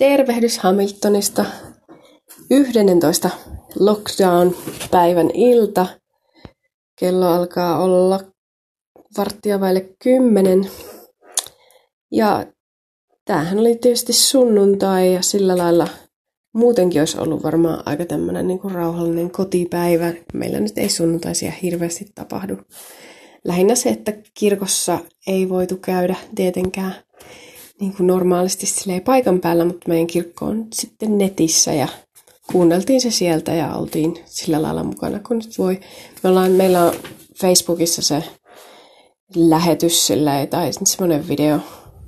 Tervehdys 0.00 0.58
Hamiltonista. 0.58 1.44
11. 2.50 3.30
lockdown-päivän 3.78 5.30
ilta. 5.34 5.86
Kello 7.00 7.26
alkaa 7.26 7.82
olla 7.82 8.20
varttia 9.18 9.60
vaille 9.60 9.88
kymmenen. 10.02 10.70
Ja 12.12 12.46
tämähän 13.24 13.58
oli 13.58 13.76
tietysti 13.76 14.12
sunnuntai 14.12 15.14
ja 15.14 15.22
sillä 15.22 15.58
lailla 15.58 15.88
muutenkin 16.54 17.00
olisi 17.00 17.20
ollut 17.20 17.42
varmaan 17.42 17.82
aika 17.86 18.04
tämmöinen 18.04 18.46
niin 18.46 18.58
kuin 18.58 18.74
rauhallinen 18.74 19.30
kotipäivä. 19.30 20.12
Meillä 20.34 20.60
nyt 20.60 20.78
ei 20.78 20.88
sunnuntaisia 20.88 21.52
hirveästi 21.62 22.06
tapahdu. 22.14 22.56
Lähinnä 23.44 23.74
se, 23.74 23.88
että 23.88 24.12
kirkossa 24.34 24.98
ei 25.26 25.48
voitu 25.48 25.76
käydä 25.76 26.16
tietenkään 26.34 26.94
niin 27.80 27.96
kuin 27.96 28.06
normaalisti 28.06 28.66
paikan 29.04 29.40
päällä, 29.40 29.64
mutta 29.64 29.88
meidän 29.88 30.06
kirkko 30.06 30.44
on 30.44 30.66
sitten 30.72 31.18
netissä 31.18 31.72
ja 31.72 31.88
kuunneltiin 32.52 33.00
se 33.00 33.10
sieltä 33.10 33.54
ja 33.54 33.74
oltiin 33.74 34.24
sillä 34.26 34.62
lailla 34.62 34.84
mukana, 34.84 35.18
kun 35.18 35.38
nyt 35.38 35.58
voi. 35.58 35.80
Me 36.22 36.30
ollaan, 36.30 36.52
meillä 36.52 36.84
on 36.84 36.94
Facebookissa 37.40 38.02
se 38.02 38.24
lähetys 39.36 40.06
sillä, 40.06 40.46
tai 40.46 40.70
semmoinen 40.84 41.28
video, 41.28 41.58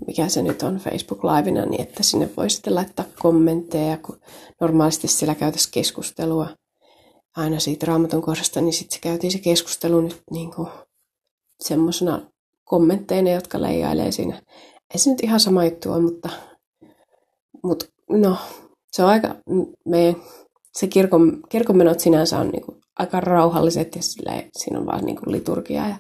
mikä 0.06 0.28
se 0.28 0.42
nyt 0.42 0.62
on 0.62 0.77
Facebook 0.77 1.24
Livena, 1.24 1.66
niin 1.66 1.80
että 1.80 2.02
sinne 2.02 2.30
voi 2.36 2.50
sitten 2.50 2.75
laittaa 2.75 3.05
kommentteja, 3.19 3.97
kun 3.97 4.20
normaalisti 4.61 5.09
siellä 5.09 5.34
käytäisiin 5.34 5.73
keskustelua 5.73 6.48
aina 7.36 7.61
siitä 7.61 7.86
raamatun 7.86 8.23
kohdasta, 8.23 8.61
niin 8.61 8.73
sitten 8.73 8.95
se 8.95 9.00
käytiin 9.00 9.33
se 9.33 9.39
keskustelu 9.39 10.00
nyt 10.00 10.23
niin 10.30 10.50
kuin 10.55 10.69
semmoisena 11.61 12.20
kommentteina, 12.64 13.30
jotka 13.30 13.62
leijailee 13.62 14.12
siinä 14.12 14.42
ei 14.92 14.98
se 14.98 15.10
nyt 15.10 15.23
ihan 15.23 15.41
sama 15.41 15.64
juttu 15.64 15.92
ole, 15.92 16.02
mutta, 16.02 16.28
mutta 17.62 17.87
no, 18.10 18.37
se 18.92 19.02
on 19.02 19.09
aika, 19.09 19.34
meidän, 19.84 20.16
se 20.72 20.86
kirkon, 20.86 21.41
kirkonmenot 21.48 22.00
sinänsä 22.00 22.39
on 22.39 22.48
niin 22.48 22.62
kuin 22.62 22.78
aika 22.98 23.20
rauhalliset 23.20 23.97
ja 23.97 24.02
sillä, 24.02 24.42
siinä 24.58 24.78
on 24.78 24.86
vaan 24.86 25.05
niin 25.05 25.17
kuin 25.17 25.33
liturgia 25.33 25.89
ja 25.89 25.97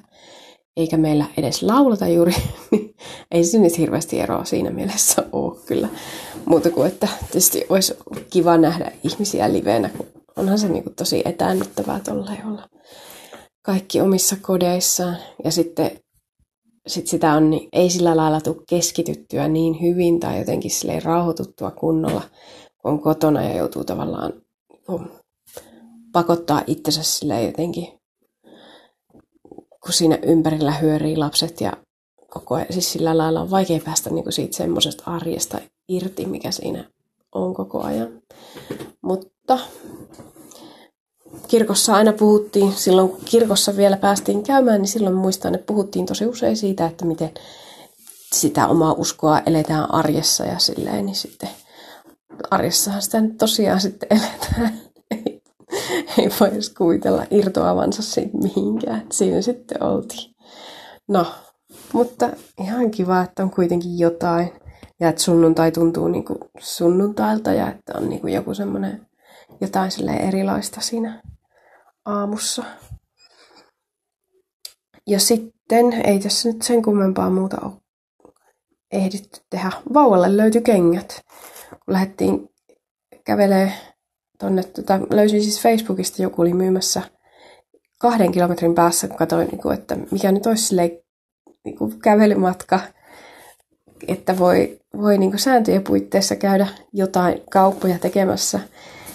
eikä 0.76 0.96
meillä 0.96 1.24
edes 1.36 1.62
laulata 1.62 2.08
juuri, 2.08 2.32
niin 2.70 2.94
ei 3.30 3.44
se 3.44 3.58
nyt 3.58 3.78
hirveästi 3.78 4.20
eroa 4.20 4.44
siinä 4.44 4.70
mielessä 4.70 5.24
ole 5.32 5.58
kyllä. 5.66 5.88
Muuta 6.44 6.70
kuin, 6.70 6.88
että 6.88 7.08
tietysti 7.20 7.66
olisi 7.68 7.94
kiva 8.30 8.56
nähdä 8.56 8.92
ihmisiä 9.04 9.52
liveenä, 9.52 9.88
kun 9.88 10.06
onhan 10.36 10.58
se 10.58 10.68
niin 10.68 10.84
kuin 10.84 10.94
tosi 10.94 11.22
etäännyttävää 11.24 12.00
tuolla 12.00 12.30
olla 12.46 12.68
kaikki 13.62 14.00
omissa 14.00 14.36
kodeissaan. 14.42 15.16
Ja 15.44 15.50
sitten 15.50 15.90
sit 16.86 17.06
sitä 17.06 17.32
on, 17.32 17.50
niin 17.50 17.68
ei 17.72 17.90
sillä 17.90 18.16
lailla 18.16 18.40
tule 18.40 18.56
keskityttyä 18.68 19.48
niin 19.48 19.80
hyvin 19.80 20.20
tai 20.20 20.38
jotenkin 20.38 20.70
sille 20.70 21.00
rauhoituttua 21.00 21.70
kunnolla, 21.70 22.22
kun 22.78 22.92
on 22.92 23.00
kotona 23.00 23.42
ja 23.42 23.56
joutuu 23.56 23.84
tavallaan 23.84 24.32
pakottaa 26.12 26.62
itsensä 26.66 27.02
sille 27.02 27.42
jotenkin, 27.42 27.88
kun 29.80 29.92
siinä 29.92 30.18
ympärillä 30.22 30.72
hyörii 30.72 31.16
lapset 31.16 31.60
ja 31.60 31.72
koko 32.30 32.54
ajan, 32.54 32.66
siis 32.70 32.92
sillä 32.92 33.18
lailla 33.18 33.40
on 33.40 33.50
vaikea 33.50 33.80
päästä 33.84 34.10
niin 34.10 34.24
kuin 34.24 34.32
siitä 34.32 34.56
semmoisesta 34.56 35.02
arjesta 35.06 35.58
irti, 35.88 36.26
mikä 36.26 36.50
siinä 36.50 36.90
on 37.32 37.54
koko 37.54 37.82
ajan. 37.82 38.22
Mutta 39.02 39.58
kirkossa 41.48 41.94
aina 41.94 42.12
puhuttiin, 42.12 42.72
silloin 42.72 43.08
kun 43.08 43.20
kirkossa 43.24 43.76
vielä 43.76 43.96
päästiin 43.96 44.42
käymään, 44.42 44.82
niin 44.82 44.88
silloin 44.88 45.14
muistan, 45.14 45.54
että 45.54 45.66
puhuttiin 45.66 46.06
tosi 46.06 46.26
usein 46.26 46.56
siitä, 46.56 46.86
että 46.86 47.04
miten 47.04 47.30
sitä 48.34 48.68
omaa 48.68 48.92
uskoa 48.92 49.42
eletään 49.46 49.94
arjessa 49.94 50.44
ja 50.44 50.58
silleen, 50.58 51.06
niin 51.06 51.16
sitten 51.16 51.48
arjessahan 52.50 53.02
sitä 53.02 53.20
nyt 53.20 53.38
tosiaan 53.38 53.80
sitten 53.80 54.08
eletään. 54.10 54.80
Ei, 55.10 55.42
ei 56.18 56.30
voi 56.40 56.48
edes 56.48 56.70
kuvitella 56.70 57.26
irtoavansa 57.30 58.02
siitä 58.02 58.38
mihinkään. 58.38 59.06
Siinä 59.12 59.42
sitten 59.42 59.82
oltiin. 59.82 60.34
No, 61.08 61.26
mutta 61.92 62.30
ihan 62.60 62.90
kiva, 62.90 63.22
että 63.22 63.42
on 63.42 63.50
kuitenkin 63.50 63.98
jotain. 63.98 64.52
Ja 65.00 65.08
että 65.08 65.22
sunnuntai 65.22 65.72
tuntuu 65.72 66.08
niin 66.08 66.24
kuin 66.24 66.38
sunnuntailta 66.58 67.52
ja 67.52 67.70
että 67.70 67.92
on 67.96 68.08
niin 68.08 68.20
kuin 68.20 68.34
joku 68.34 68.54
semmoinen 68.54 69.06
jotain 69.60 70.08
erilaista 70.08 70.80
siinä 70.80 71.22
aamussa. 72.04 72.64
Ja 75.06 75.20
sitten 75.20 75.92
ei 75.92 76.18
tässä 76.18 76.48
nyt 76.48 76.62
sen 76.62 76.82
kummempaa 76.82 77.30
muuta 77.30 77.56
ole 77.62 77.72
ehditty 78.92 79.40
tehdä. 79.50 79.72
Vauvalle 79.94 80.36
löytyi 80.36 80.62
kengät. 80.62 81.20
Kun 81.70 81.94
lähdettiin 81.94 82.48
kävelee 83.24 83.72
tonne, 84.38 84.62
tota, 84.62 85.00
löysin 85.10 85.42
siis 85.42 85.60
Facebookista, 85.60 86.22
joku 86.22 86.42
oli 86.42 86.54
myymässä 86.54 87.02
kahden 87.98 88.32
kilometrin 88.32 88.74
päässä, 88.74 89.08
kun 89.08 89.16
katsoin, 89.16 89.48
niin 89.48 89.62
kuin, 89.62 89.74
että 89.74 89.96
mikä 90.10 90.32
nyt 90.32 90.46
olisi 90.46 90.66
silleen, 90.66 90.90
niin 91.64 91.78
kuin 91.78 92.00
kävelymatka, 92.00 92.80
että 94.08 94.38
voi, 94.38 94.80
voi 94.96 95.18
niin 95.18 95.30
kuin 95.30 95.40
sääntöjen 95.40 95.84
puitteissa 95.84 96.36
käydä 96.36 96.66
jotain 96.92 97.42
kauppoja 97.50 97.98
tekemässä. 97.98 98.60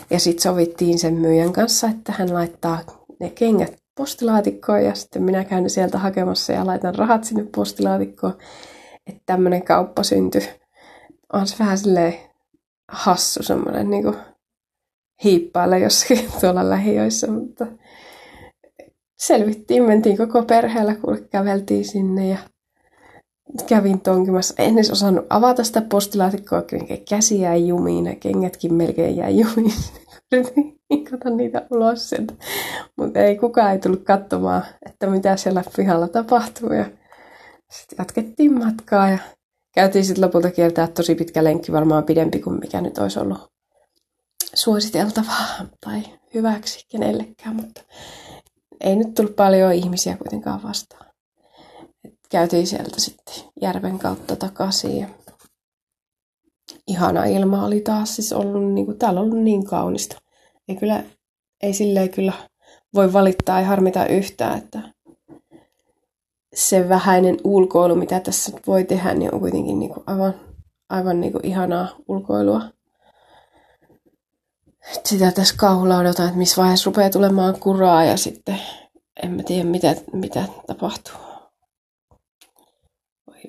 Ja 0.09 0.19
sitten 0.19 0.43
sovittiin 0.43 0.99
sen 0.99 1.13
myyjän 1.13 1.53
kanssa, 1.53 1.87
että 1.87 2.11
hän 2.11 2.33
laittaa 2.33 2.79
ne 3.19 3.29
kengät 3.29 3.77
postilaatikkoon 3.97 4.85
ja 4.85 4.95
sitten 4.95 5.23
minä 5.23 5.43
käyn 5.43 5.63
ne 5.63 5.69
sieltä 5.69 5.97
hakemassa 5.97 6.53
ja 6.53 6.65
laitan 6.65 6.95
rahat 6.95 7.23
sinne 7.23 7.45
postilaatikkoon. 7.55 8.37
Että 9.07 9.21
tämmöinen 9.25 9.63
kauppa 9.63 10.03
syntyi. 10.03 10.49
On 11.33 11.47
se 11.47 11.55
vähän 11.59 11.77
silleen 11.77 12.13
hassu 12.91 13.43
semmoinen 13.43 13.89
niin 13.89 14.13
hiippailla 15.23 15.77
jossakin 15.77 16.31
tuolla 16.41 16.69
lähiöissä, 16.69 17.31
mutta 17.31 17.67
selvittiin, 19.17 19.83
mentiin 19.83 20.17
koko 20.17 20.43
perheellä, 20.43 20.95
kun 20.95 21.27
käveltiin 21.31 21.85
sinne 21.85 22.27
ja 22.27 22.37
kävin 23.67 24.01
tonkimassa. 24.01 24.53
En 24.57 24.73
edes 24.73 24.91
osannut 24.91 25.25
avata 25.29 25.63
sitä 25.63 25.81
postilaatikkoa, 25.81 26.63
käsi 27.09 27.41
jäi 27.41 27.67
jumiin 27.67 28.05
ja 28.05 28.15
kengätkin 28.15 28.73
melkein 28.73 29.17
jäi 29.17 29.39
jumiin. 29.39 29.73
Kato 31.11 31.29
niitä 31.29 31.67
ulos 31.71 32.09
sieltä. 32.09 32.33
Mutta 32.95 33.19
ei 33.19 33.37
kukaan 33.37 33.71
ei 33.71 33.79
tullut 33.79 34.03
katsomaan, 34.03 34.63
että 34.85 35.07
mitä 35.07 35.37
siellä 35.37 35.63
pihalla 35.75 36.07
tapahtuu. 36.07 36.73
Ja 36.73 36.85
sitten 37.71 37.95
jatkettiin 37.99 38.59
matkaa 38.59 39.09
ja 39.09 39.17
käytiin 39.73 40.05
sitten 40.05 40.25
lopulta 40.25 40.51
kiertää 40.51 40.87
tosi 40.87 41.15
pitkä 41.15 41.43
lenkki, 41.43 41.71
varmaan 41.71 42.03
pidempi 42.03 42.39
kuin 42.39 42.59
mikä 42.59 42.81
nyt 42.81 42.97
olisi 42.97 43.19
ollut 43.19 43.51
suositeltavaa 44.53 45.47
tai 45.85 46.03
hyväksi 46.33 46.85
kenellekään, 46.91 47.55
mutta 47.55 47.81
ei 48.81 48.95
nyt 48.95 49.13
tullut 49.13 49.35
paljon 49.35 49.73
ihmisiä 49.73 50.17
kuitenkaan 50.17 50.63
vastaan 50.63 51.06
käytiin 52.29 52.67
sieltä 52.67 53.01
sitten 53.01 53.35
järven 53.61 53.99
kautta 53.99 54.35
takaisin. 54.35 55.07
Ihana 56.87 57.25
ilma 57.25 57.65
oli 57.65 57.81
taas 57.81 58.15
siis 58.15 58.33
ollut, 58.33 58.73
niin 58.73 58.85
kuin, 58.85 58.99
täällä 58.99 59.19
on 59.19 59.25
ollut 59.25 59.43
niin 59.43 59.65
kaunista. 59.65 60.17
Ei 60.67 60.75
kyllä, 60.75 61.03
ei 61.63 61.73
silleen 61.73 62.09
kyllä 62.09 62.33
voi 62.93 63.13
valittaa, 63.13 63.59
ei 63.59 63.65
harmita 63.65 64.05
yhtään, 64.05 64.57
että 64.57 64.81
se 66.55 66.89
vähäinen 66.89 67.37
ulkoilu, 67.43 67.95
mitä 67.95 68.19
tässä 68.19 68.51
voi 68.67 68.83
tehdä, 68.83 69.13
niin 69.13 69.33
on 69.33 69.39
kuitenkin 69.39 69.79
niin 69.79 69.93
kuin 69.93 70.03
aivan, 70.07 70.33
aivan 70.89 71.21
niin 71.21 71.31
kuin 71.31 71.45
ihanaa 71.45 71.87
ulkoilua. 72.07 72.61
Sitä 75.05 75.31
tässä 75.31 75.55
kauhulla 75.57 75.97
odotan, 75.97 76.25
että 76.25 76.37
missä 76.37 76.61
vaiheessa 76.61 76.89
rupeaa 76.89 77.09
tulemaan 77.09 77.59
kuraa 77.59 78.03
ja 78.03 78.17
sitten 78.17 78.59
en 79.23 79.31
mä 79.31 79.43
tiedä 79.43 79.63
mitä, 79.63 79.95
mitä 80.13 80.43
tapahtuu 80.67 81.26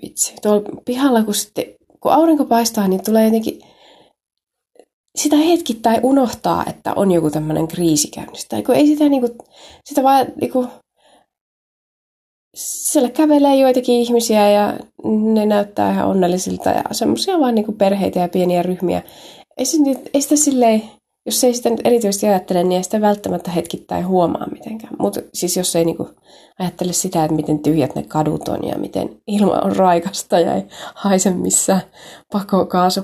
vitsi. 0.03 0.35
Tuolla 0.43 0.63
pihalla, 0.85 1.23
kun, 1.23 1.35
sitten, 1.35 1.65
kun 2.01 2.13
aurinko 2.13 2.45
paistaa, 2.45 2.89
niin 2.89 3.05
tulee 3.05 3.25
jotenkin 3.25 3.61
sitä 5.19 5.37
hetkittäin 5.37 6.01
unohtaa, 6.03 6.65
että 6.69 6.93
on 6.97 7.11
joku 7.11 7.31
tämmöinen 7.31 7.69
kriisi 7.69 8.09
käynnissä. 8.09 8.49
Tai 8.49 8.63
kun 8.63 8.75
ei 8.75 8.87
sitä, 8.87 9.09
niin 9.09 9.21
kuin, 9.21 9.33
sitä 9.85 10.03
vaan 10.03 10.27
niin 10.41 10.53
kuin, 10.53 10.69
siellä 12.57 13.11
kävelee 13.11 13.57
joitakin 13.57 13.95
ihmisiä 13.95 14.51
ja 14.51 14.79
ne 15.05 15.47
näyttää 15.47 15.93
ihan 15.93 16.09
onnellisilta 16.09 16.71
ja 16.71 16.83
semmoisia 16.93 17.41
vaan 17.41 17.55
niin 17.55 17.65
kuin 17.65 17.79
perheitä 17.79 18.21
ja 18.21 18.29
pieniä 18.29 18.63
ryhmiä. 18.63 19.03
Ei, 19.57 19.65
se, 19.65 19.77
ei 20.15 20.21
sitä 20.23 20.37
silleen, 20.37 20.83
jos 21.27 21.45
ei 21.45 21.55
sitä 21.55 21.71
nyt 21.71 21.81
erityisesti 21.85 22.27
ajattele, 22.27 22.65
niin 22.65 22.77
ei 22.77 22.83
sitä 22.83 23.01
välttämättä 23.01 23.51
hetkittäin 23.51 24.07
huomaa 24.07 24.47
mitenkään. 24.51 24.97
Mutta 24.99 25.21
siis 25.35 25.57
jos 25.57 25.77
ei 25.77 25.85
niinku 25.85 26.11
ajattele 26.59 26.93
sitä, 26.93 27.25
että 27.25 27.37
miten 27.37 27.59
tyhjät 27.59 27.95
ne 27.95 28.03
kadut 28.03 28.49
on 28.49 28.69
ja 28.69 28.79
miten 28.79 29.21
ilma 29.27 29.53
on 29.53 29.77
raikasta 29.77 30.41
ja 30.41 30.55
ei 30.55 30.63
haise 30.95 31.31
missään 31.31 31.83
pakokaasu, 32.33 33.01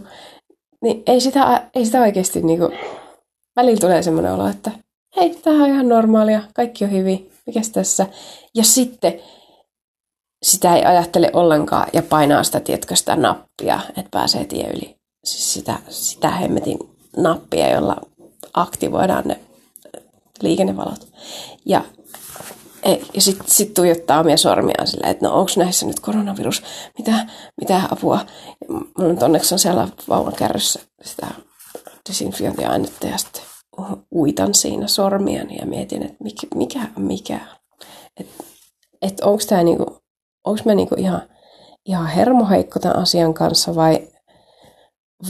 niin 0.82 1.02
ei 1.06 1.20
sitä, 1.20 1.70
ei 1.75 1.84
sitä 1.84 2.00
oikeasti 2.00 2.43
niinku, 2.43 2.70
välillä 3.56 3.81
tulee 3.81 4.02
semmoinen 4.02 4.32
olo, 4.32 4.49
että 4.49 4.70
hei, 5.17 5.34
tämä 5.34 5.64
on 5.64 5.70
ihan 5.70 5.88
normaalia, 5.88 6.43
kaikki 6.55 6.84
on 6.84 6.90
hyvin, 6.90 7.31
mikäs 7.46 7.70
tässä. 7.70 8.06
Ja 8.55 8.64
sitten 8.64 9.20
sitä 10.43 10.76
ei 10.76 10.84
ajattele 10.84 11.31
ollenkaan 11.32 11.88
ja 11.93 12.02
painaa 12.02 12.44
sitä, 12.44 12.60
tiedätkö, 12.60 12.96
sitä 12.96 13.17
nappia, 13.17 13.81
että 13.88 14.10
pääsee 14.10 14.44
tie 14.44 14.70
yli. 14.70 14.96
siis 15.25 15.55
sitä, 15.55 15.78
sitä 15.88 16.31
hemmetin 16.31 16.78
nappia, 17.16 17.70
jolla 17.70 17.96
aktivoidaan 18.55 19.25
ne 19.26 19.40
liikennevalot. 20.43 21.08
Ja, 21.66 21.84
ja 23.14 23.20
sitten 23.20 23.50
sit 23.50 23.75
tuijottaa 23.75 24.20
omia 24.20 24.37
sormiaan 24.37 24.87
silleen, 24.87 25.11
että 25.11 25.26
no 25.26 25.34
onko 25.34 25.50
näissä 25.56 25.87
nyt 25.87 26.00
koronavirus, 26.00 26.62
mitä, 26.99 27.26
mitä 27.61 27.81
apua. 27.90 28.20
Mulla 28.69 29.12
nyt 29.12 29.22
onneksi 29.22 29.55
on 29.55 29.58
siellä 29.58 29.88
vauvan 30.08 30.32
kärryssä 30.32 30.81
sitä 31.02 31.26
desinfiointiainetta 32.08 33.06
ja 33.06 33.19
sitten 33.19 33.43
uitan 34.14 34.55
siinä 34.55 34.87
sormiani 34.87 35.56
ja 35.56 35.67
mietin, 35.67 36.02
että 36.02 36.25
mikä, 36.25 36.46
mikä, 36.55 36.81
mikä. 36.96 37.40
Että 38.20 38.44
et 39.02 39.20
onko 39.20 39.43
tämä 39.49 39.62
niinku, 39.62 39.99
onko 40.44 40.60
mä 40.64 40.75
niinku 40.75 40.94
ihan, 40.99 41.22
ihan 41.87 42.06
hermoheikko 42.06 42.78
tämän 42.78 42.99
asian 42.99 43.34
kanssa 43.34 43.75
vai, 43.75 44.08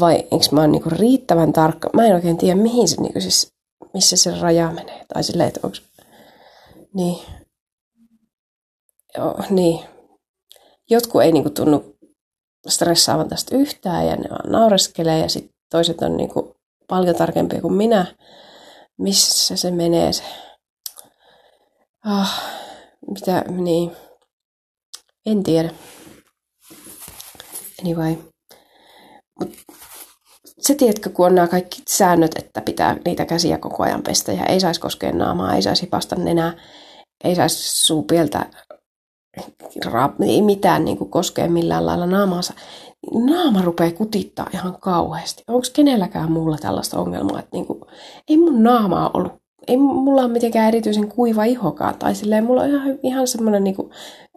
vai 0.01 0.15
enkö 0.15 0.47
mä 0.53 0.61
oon 0.61 0.73
niinku 0.73 0.91
riittävän 0.91 1.53
tarkka. 1.53 1.91
Mä 1.93 2.07
en 2.07 2.15
oikein 2.15 2.39
tiedä, 2.39 2.61
mihin 2.61 2.89
se 2.89 3.01
niinku 3.01 3.21
siis, 3.21 3.53
missä 3.95 4.17
se 4.17 4.41
raja 4.41 4.73
menee. 4.73 5.05
Tai 5.15 5.25
silleen, 5.25 5.49
että 5.49 5.61
onko, 5.63 5.77
niin, 6.95 7.19
Joo, 9.19 9.39
niin. 9.51 9.81
Jotkut 10.91 11.23
ei 11.23 11.33
niinku 11.33 11.51
tunnu 11.51 11.97
stressaavan 12.69 13.29
tästä 13.29 13.57
yhtään 13.57 14.07
ja 14.07 14.17
ne 14.17 14.31
vaan 14.31 14.53
naureskelee 14.53 15.19
ja 15.19 15.29
sitten 15.29 15.55
toiset 15.71 16.03
on 16.03 16.17
niinku 16.17 16.57
paljon 16.89 17.17
tarkempia 17.17 17.61
kuin 17.61 17.75
minä, 17.75 18.07
missä 18.99 19.57
se 19.57 19.71
menee 19.71 20.13
se. 20.13 20.23
Ah, 22.05 22.43
mitä, 23.11 23.45
niin, 23.49 23.97
en 25.27 25.43
tiedä. 25.43 25.71
Anyway. 27.81 28.34
Se 30.61 30.75
tiedätkö, 30.75 31.11
kun 31.11 31.27
on 31.27 31.35
nämä 31.35 31.49
kaikki 31.49 31.83
säännöt, 31.89 32.31
että 32.39 32.61
pitää 32.61 32.97
niitä 33.05 33.25
käsiä 33.25 33.59
koko 33.59 33.83
ajan 33.83 34.03
pestä 34.03 34.33
ja 34.33 34.47
ei 34.47 34.61
saisi 34.61 34.81
koskea 34.81 35.13
naamaa, 35.13 35.55
ei 35.55 35.63
saisi 35.63 35.87
pasta 35.87 36.17
nenää, 36.17 36.53
ei 37.25 37.35
saisi 37.35 37.87
suupieltä 37.87 38.47
ei 40.27 40.43
mitään 40.43 40.85
niin 40.85 40.99
kuin 40.99 41.11
koskee 41.11 41.49
millään 41.49 41.87
lailla 41.87 42.07
naamaansa. 42.07 42.55
Naama 43.15 43.63
rupeaa 43.63 43.93
kutittaa 43.93 44.51
ihan 44.55 44.81
kauheasti. 44.81 45.43
Onko 45.49 45.67
kenelläkään 45.73 46.33
muulla 46.33 46.57
tällaista 46.59 46.99
ongelmaa, 46.99 47.39
että 47.39 47.51
niin 47.53 47.67
kuin, 47.67 47.81
ei 48.29 48.37
mun 48.37 48.63
naamaa 48.63 49.11
ollut, 49.15 49.33
ei 49.69 49.77
mulla 49.77 50.23
ole 50.23 50.33
mitenkään 50.33 50.69
erityisen 50.69 51.09
kuiva 51.09 51.45
ihokaan. 51.45 51.95
Tai 51.99 52.15
silleen, 52.15 52.45
mulla 52.45 52.63
on 52.63 52.69
ihan, 52.69 52.99
ihan 53.03 53.29
semmoinen 53.29 53.65
niin 53.65 53.77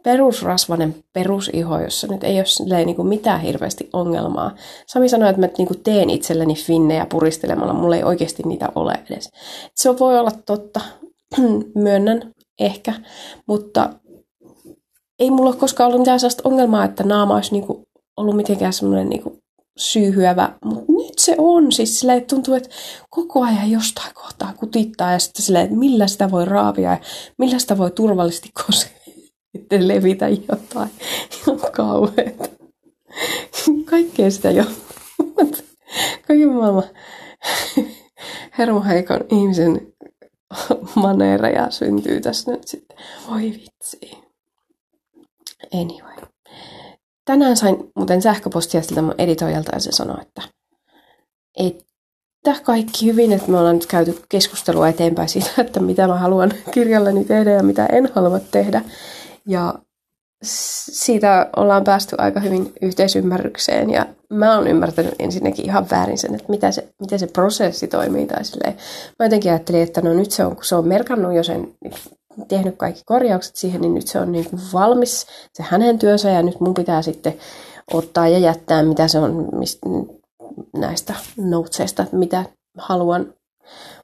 perusrasvainen 0.04 0.96
perusiho, 1.14 1.80
jossa 1.80 2.08
nyt 2.08 2.24
ei 2.24 2.38
ole 2.38 2.46
silleen, 2.46 2.86
niin 2.86 2.96
kuin 2.96 3.08
mitään 3.08 3.42
hirveästi 3.42 3.90
ongelmaa. 3.94 4.56
Sami 4.88 5.10
sanoi, 5.10 5.30
että 5.30 5.42
mä 5.42 5.50
niin 5.58 5.68
kuin 5.68 5.84
teen 5.84 6.10
itselleni 6.10 6.56
finnejä 6.56 7.06
puristelemalla, 7.06 7.74
mulla 7.74 7.96
ei 7.96 8.04
oikeasti 8.04 8.44
niitä 8.44 8.70
ole 8.76 8.94
edes. 9.10 9.30
Se 9.76 10.00
voi 10.00 10.20
olla 10.20 10.32
totta, 10.46 10.82
myönnän 11.76 12.32
ehkä, 12.60 12.94
mutta 13.48 13.90
ei 15.20 15.32
mulla 15.32 15.50
ole 15.50 15.58
koskaan 15.60 15.88
ollut 15.88 16.02
mitään 16.02 16.20
sellaista 16.20 16.50
ongelmaa, 16.50 16.86
että 16.86 17.04
naama 17.04 17.36
olisi 17.36 17.52
niinku 17.52 17.84
ollut 18.18 18.36
mitenkään 18.36 18.74
semmoinen 18.74 19.10
niinku 19.10 19.38
syyhyävä, 19.78 20.54
mutta 20.66 20.92
nyt 20.92 21.20
se 21.20 21.36
on 21.38 21.72
siis 21.72 22.00
silleen, 22.00 22.18
että 22.18 22.36
tuntuu, 22.36 22.54
että 22.54 22.70
koko 23.10 23.44
ajan 23.44 23.72
jostain 23.72 24.14
kohtaa 24.14 24.54
kutittaa 24.54 25.12
ja 25.12 25.20
sitten 25.20 25.46
silleen, 25.46 25.66
että 25.66 25.78
millä 25.78 26.08
sitä 26.08 26.32
voi 26.32 26.46
raapia 26.46 26.92
ja 26.92 26.98
millä 27.38 27.60
sitä 27.60 27.78
voi 27.78 27.92
turvallisesti 27.92 28.50
koskea, 28.66 28.98
levitä 29.80 30.28
jotain. 30.28 30.90
Ihan 31.42 31.72
kauheeta. 31.72 32.50
Kaikkea 33.86 34.32
sitä 34.32 34.52
jo. 34.52 34.64
Kaiken 36.28 36.50
maailman 36.50 36.84
hermoheikon 38.58 39.20
ihmisen 39.32 39.94
maneereja 40.96 41.72
syntyy 41.72 42.22
tässä 42.22 42.52
nyt 42.52 42.68
sitten. 42.68 42.98
Voi 43.30 43.42
vitsi. 43.42 44.18
Anyway. 45.74 46.27
Tänään 47.28 47.58
sain 47.58 47.92
muuten 47.96 48.22
sähköpostia 48.22 48.82
siltä 48.82 49.02
mun 49.02 49.16
editoijalta 49.18 49.72
ja 49.74 49.80
se 49.80 49.92
sanoi, 49.92 50.22
että, 50.22 50.42
että 51.60 52.64
kaikki 52.64 53.06
hyvin, 53.06 53.34
että 53.34 53.52
me 53.52 53.58
ollaan 53.58 53.76
nyt 53.76 53.86
käyty 53.86 54.20
keskustelua 54.30 54.88
eteenpäin 54.88 55.30
siitä, 55.30 55.50
että 55.62 55.80
mitä 55.80 56.08
mä 56.08 56.16
haluan 56.16 56.54
kirjalleni 56.72 57.26
tehdä 57.26 57.52
ja 57.52 57.64
mitä 57.64 57.86
en 57.86 58.10
halua 58.16 58.40
tehdä. 58.40 58.82
Ja 59.48 59.74
siitä 60.44 61.50
ollaan 61.56 61.84
päästy 61.84 62.16
aika 62.18 62.40
hyvin 62.40 62.74
yhteisymmärrykseen 62.82 63.90
ja 63.90 64.06
mä 64.30 64.56
oon 64.56 64.68
ymmärtänyt 64.68 65.16
ensinnäkin 65.20 65.66
ihan 65.66 65.90
väärin 65.92 66.18
sen, 66.18 66.36
että 66.36 66.50
mitä 66.50 66.72
se, 66.72 66.88
miten 67.02 67.20
se 67.20 67.28
prosessi 67.28 67.88
toimii 67.88 68.26
tai 68.26 68.46
silleen. 68.46 68.78
Mä 69.20 69.26
jotenkin 69.26 69.52
ajattelin, 69.52 69.82
että 69.82 70.02
no 70.02 70.14
nyt 70.14 70.32
se 70.32 70.46
on, 70.46 70.56
kun 70.56 70.66
se 70.66 70.76
on 70.76 70.88
merkannut 70.88 71.34
jo 71.34 71.44
sen 71.44 71.74
tehnyt 72.48 72.78
kaikki 72.78 73.02
korjaukset 73.06 73.56
siihen, 73.56 73.82
niin 73.82 73.94
nyt 73.94 74.08
se 74.08 74.20
on 74.20 74.32
niin 74.32 74.50
kuin 74.50 74.62
valmis, 74.74 75.28
se 75.54 75.64
hänen 75.64 76.00
työnsä, 76.00 76.30
ja 76.30 76.44
nyt 76.44 76.60
mun 76.60 76.74
pitää 76.74 77.02
sitten 77.02 77.38
ottaa 77.94 78.28
ja 78.28 78.38
jättää, 78.38 78.84
mitä 78.84 79.08
se 79.08 79.20
on 79.20 79.50
mistä, 79.52 79.90
näistä 80.78 81.14
noutseista, 81.38 82.06
mitä 82.12 82.46
haluan 82.78 83.34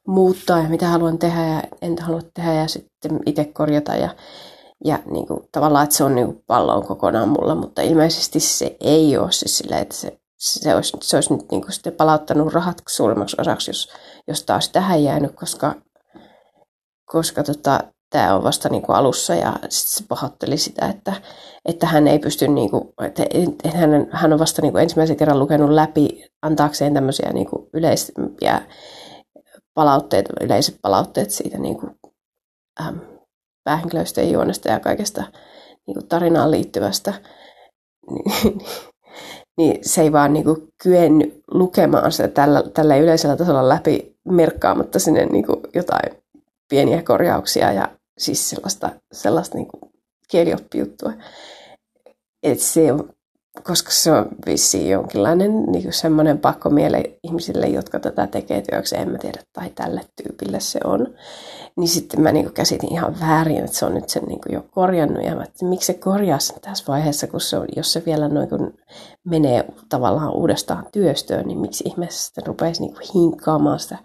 muuttaa 0.08 0.60
ja 0.60 0.70
mitä 0.70 0.88
haluan 0.88 1.18
tehdä 1.18 1.48
ja 1.48 1.64
en 1.82 1.98
halua 2.00 2.22
tehdä 2.34 2.54
ja 2.54 2.68
sitten 2.68 3.20
itse 3.26 3.46
korjata 3.46 3.96
ja, 3.96 4.10
ja 4.86 5.00
niin 5.06 5.28
kuin, 5.28 5.40
tavallaan, 5.52 5.84
että 5.84 5.96
se 5.96 6.04
on 6.04 6.16
niin 6.16 6.28
kuin 6.28 6.44
pallo 6.48 6.76
on 6.76 6.88
kokonaan 6.88 7.30
mulla, 7.30 7.56
mutta 7.56 7.82
ilmeisesti 7.82 8.40
se 8.40 8.78
ei 8.80 9.18
ole 9.18 9.32
siis 9.32 9.58
sillä, 9.58 9.80
että 9.80 9.96
se, 9.96 10.20
se, 10.38 10.76
olisi, 10.76 10.98
se 11.02 11.18
olisi 11.18 11.34
nyt 11.34 11.52
niin 11.52 11.62
kuin 11.62 11.72
sitten 11.72 11.94
palauttanut 11.94 12.54
rahat 12.54 12.82
suurimmaksi 12.90 13.38
osaksi, 13.40 13.70
jos, 13.70 13.90
jos 14.28 14.44
taas 14.44 14.70
tähän 14.70 15.04
jäänyt, 15.04 15.36
koska, 15.36 15.76
koska 17.06 17.44
tota, 17.44 17.80
tämä 18.14 18.36
on 18.36 18.44
vasta 18.44 18.70
niin 18.70 18.82
kuin 18.82 18.96
alussa. 18.96 19.36
Ja 19.36 19.54
sitten 19.70 20.04
se 20.04 20.04
pahoitteli 20.08 20.58
sitä, 20.58 20.86
että, 20.90 21.14
että 21.66 21.88
hän 21.88 22.08
ei 22.08 22.20
pysty, 22.20 22.48
niin 22.48 22.70
kuin, 22.70 22.84
että, 23.02 23.24
hän, 23.78 24.08
hän 24.12 24.34
on 24.34 24.40
vasta 24.40 24.62
niin 24.62 24.72
kuin 24.72 24.82
ensimmäisen 24.82 25.18
kerran 25.18 25.40
lukenut 25.40 25.70
läpi 25.70 26.26
antaakseen 26.42 26.94
tämmöisiä 26.94 27.34
niin 27.34 27.48
kuin 27.48 27.70
yleisempiä 27.74 28.62
palautteet, 29.74 30.26
yleiset 30.42 30.76
palautteet 30.82 31.32
siitä 31.32 31.58
niin 31.58 31.78
kuin, 31.78 31.92
ähm, 32.82 32.98
päähenkilöistä 33.64 34.22
ja 34.22 34.30
juonesta 34.30 34.70
ja 34.70 34.80
kaikesta 34.80 35.24
niin 35.88 35.96
kuin 35.96 36.08
tarinaan 36.08 36.52
liittyvästä, 36.52 37.14
niin, 38.12 38.60
niin 39.58 39.78
se 39.82 40.02
ei 40.02 40.12
vaan 40.12 40.34
niin 40.34 40.46
kuin 40.46 40.68
kyennyt 40.84 41.42
lukemaan 41.52 42.12
sitä 42.12 42.28
tällä, 42.28 42.64
tällä 42.74 42.98
yleisellä 42.98 43.36
tasolla 43.36 43.70
läpi 43.70 44.16
merkkaamatta 44.26 45.00
sinne 45.00 45.26
niin 45.26 45.46
kuin 45.46 45.60
jotain 45.74 46.24
pieniä 46.70 47.02
korjauksia 47.02 47.72
ja 47.72 47.88
siis 48.18 48.50
sellaista, 48.50 48.90
sellaista 49.12 49.58
niin 49.58 49.68
kielioppijuttua. 50.28 51.14
Et 52.44 52.60
se 52.60 52.94
on, 52.94 53.10
koska 53.64 53.92
se 53.92 54.12
on 54.12 54.28
vissiin 54.46 54.90
jonkinlainen 54.90 55.64
niin 55.64 55.94
semmoinen 55.94 56.38
pakko 56.38 56.70
miele 56.70 57.20
ihmisille, 57.24 57.68
jotka 57.68 58.00
tätä 58.00 58.28
tekee 58.28 58.62
työksi, 58.62 58.96
en 58.96 59.10
mä 59.10 59.18
tiedä, 59.18 59.42
tai 59.54 59.70
tälle 59.70 60.02
tyypille 60.24 60.60
se 60.60 60.80
on. 60.84 61.08
Niin 61.78 61.88
sitten 61.88 62.22
mä 62.22 62.32
niin 62.32 62.54
käsitin 62.54 62.94
ihan 62.94 63.20
väärin, 63.20 63.58
että 63.58 63.78
se 63.78 63.86
on 63.86 63.94
nyt 63.94 64.10
sen 64.10 64.24
niin 64.24 64.40
jo 64.50 64.66
korjannut. 64.72 65.24
Ja 65.24 65.36
mä, 65.36 65.44
että 65.44 65.66
miksi 65.66 65.86
se 65.86 65.94
korjaa 65.94 66.40
sen 66.40 66.62
tässä 66.62 66.84
vaiheessa, 66.88 67.28
kun 67.28 67.42
se 67.42 67.58
on, 67.58 67.68
jos 67.76 67.94
se 67.94 68.04
vielä 68.06 68.28
noin 68.28 68.50
kun 68.50 68.74
menee 69.24 69.66
tavallaan 69.90 70.34
uudestaan 70.34 70.88
työstöön, 70.92 71.48
niin 71.48 71.60
miksi 71.60 71.84
ihmeessä 71.88 72.26
sitten 72.26 72.48
rupeaisi 72.48 72.82
niin 72.82 72.96
hinkkaamaan 73.16 73.80
sitä 73.80 73.98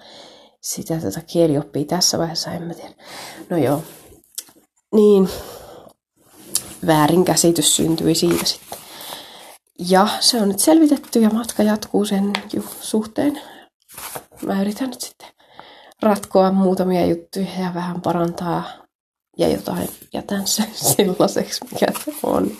sitä 0.61 0.97
tätä 0.97 1.21
kielioppia 1.27 1.85
tässä 1.85 2.19
vaiheessa, 2.19 2.53
en 2.53 2.62
mä 2.62 2.75
tiedä. 2.75 2.95
No 3.50 3.57
joo, 3.57 3.83
niin 4.95 5.28
väärinkäsitys 6.87 7.76
syntyi 7.76 8.14
siitä 8.14 8.45
sitten. 8.45 8.78
Ja 9.78 10.09
se 10.21 10.42
on 10.42 10.49
nyt 10.49 10.61
selvitetty 10.61 11.21
ja 11.21 11.30
matka 11.30 11.62
jatkuu 11.62 12.04
sen 12.04 12.33
suhteen. 12.80 13.40
Mä 14.47 14.62
yritän 14.62 14.90
nyt 14.90 15.00
sitten 15.00 15.28
ratkoa 16.02 16.52
muutamia 16.52 17.07
juttuja 17.07 17.47
ja 17.61 17.75
vähän 17.75 18.00
parantaa 18.00 18.64
ja 19.38 19.49
jotain 19.49 19.88
jätän 20.12 20.47
sen 20.47 20.68
sellaiseksi, 20.97 21.64
mikä 21.73 21.87
se 22.04 22.12
on. 22.23 22.50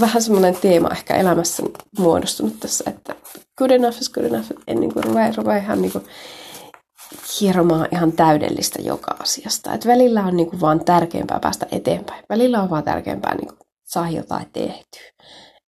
Vähän 0.00 0.22
semmoinen 0.22 0.56
teema 0.56 0.88
ehkä 0.88 1.16
elämässä 1.16 1.62
muodostunut 1.98 2.60
tässä, 2.60 2.84
että 2.90 3.14
good 3.58 3.70
enough 3.70 4.00
is 4.00 4.10
good 4.10 4.24
enough. 4.24 4.46
En 4.66 4.80
niin 4.80 4.92
kuin 4.92 5.04
ruvea, 5.04 5.32
ruvea 5.36 5.56
ihan 5.56 5.82
niin 5.82 5.92
kuin 5.92 6.04
hieromaan 7.40 7.88
ihan 7.92 8.12
täydellistä 8.12 8.82
joka 8.82 9.16
asiasta. 9.18 9.74
Et 9.74 9.86
välillä 9.86 10.24
on 10.24 10.36
niinku 10.36 10.60
vaan 10.60 10.84
tärkeämpää 10.84 11.40
päästä 11.40 11.66
eteenpäin. 11.72 12.24
Välillä 12.28 12.62
on 12.62 12.70
vaan 12.70 12.84
tärkeämpää 12.84 13.34
niinku 13.34 13.66
saada 13.84 14.10
jotain 14.10 14.46
tehtyä. 14.52 15.12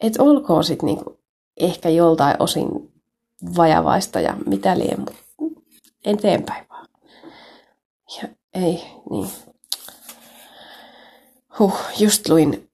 Et 0.00 0.16
olkoon 0.18 0.64
sitten 0.64 0.86
niinku 0.86 1.18
ehkä 1.56 1.88
joltain 1.88 2.36
osin 2.38 2.92
vajavaista 3.56 4.20
ja 4.20 4.36
mitä 4.46 4.78
liian, 4.78 5.00
mutta 5.00 5.22
eteenpäin 6.04 6.66
vaan. 6.68 6.88
Ja 8.22 8.28
ei, 8.54 8.84
niin. 9.10 9.30
Huh, 11.58 11.80
just 11.98 12.28
luin 12.28 12.70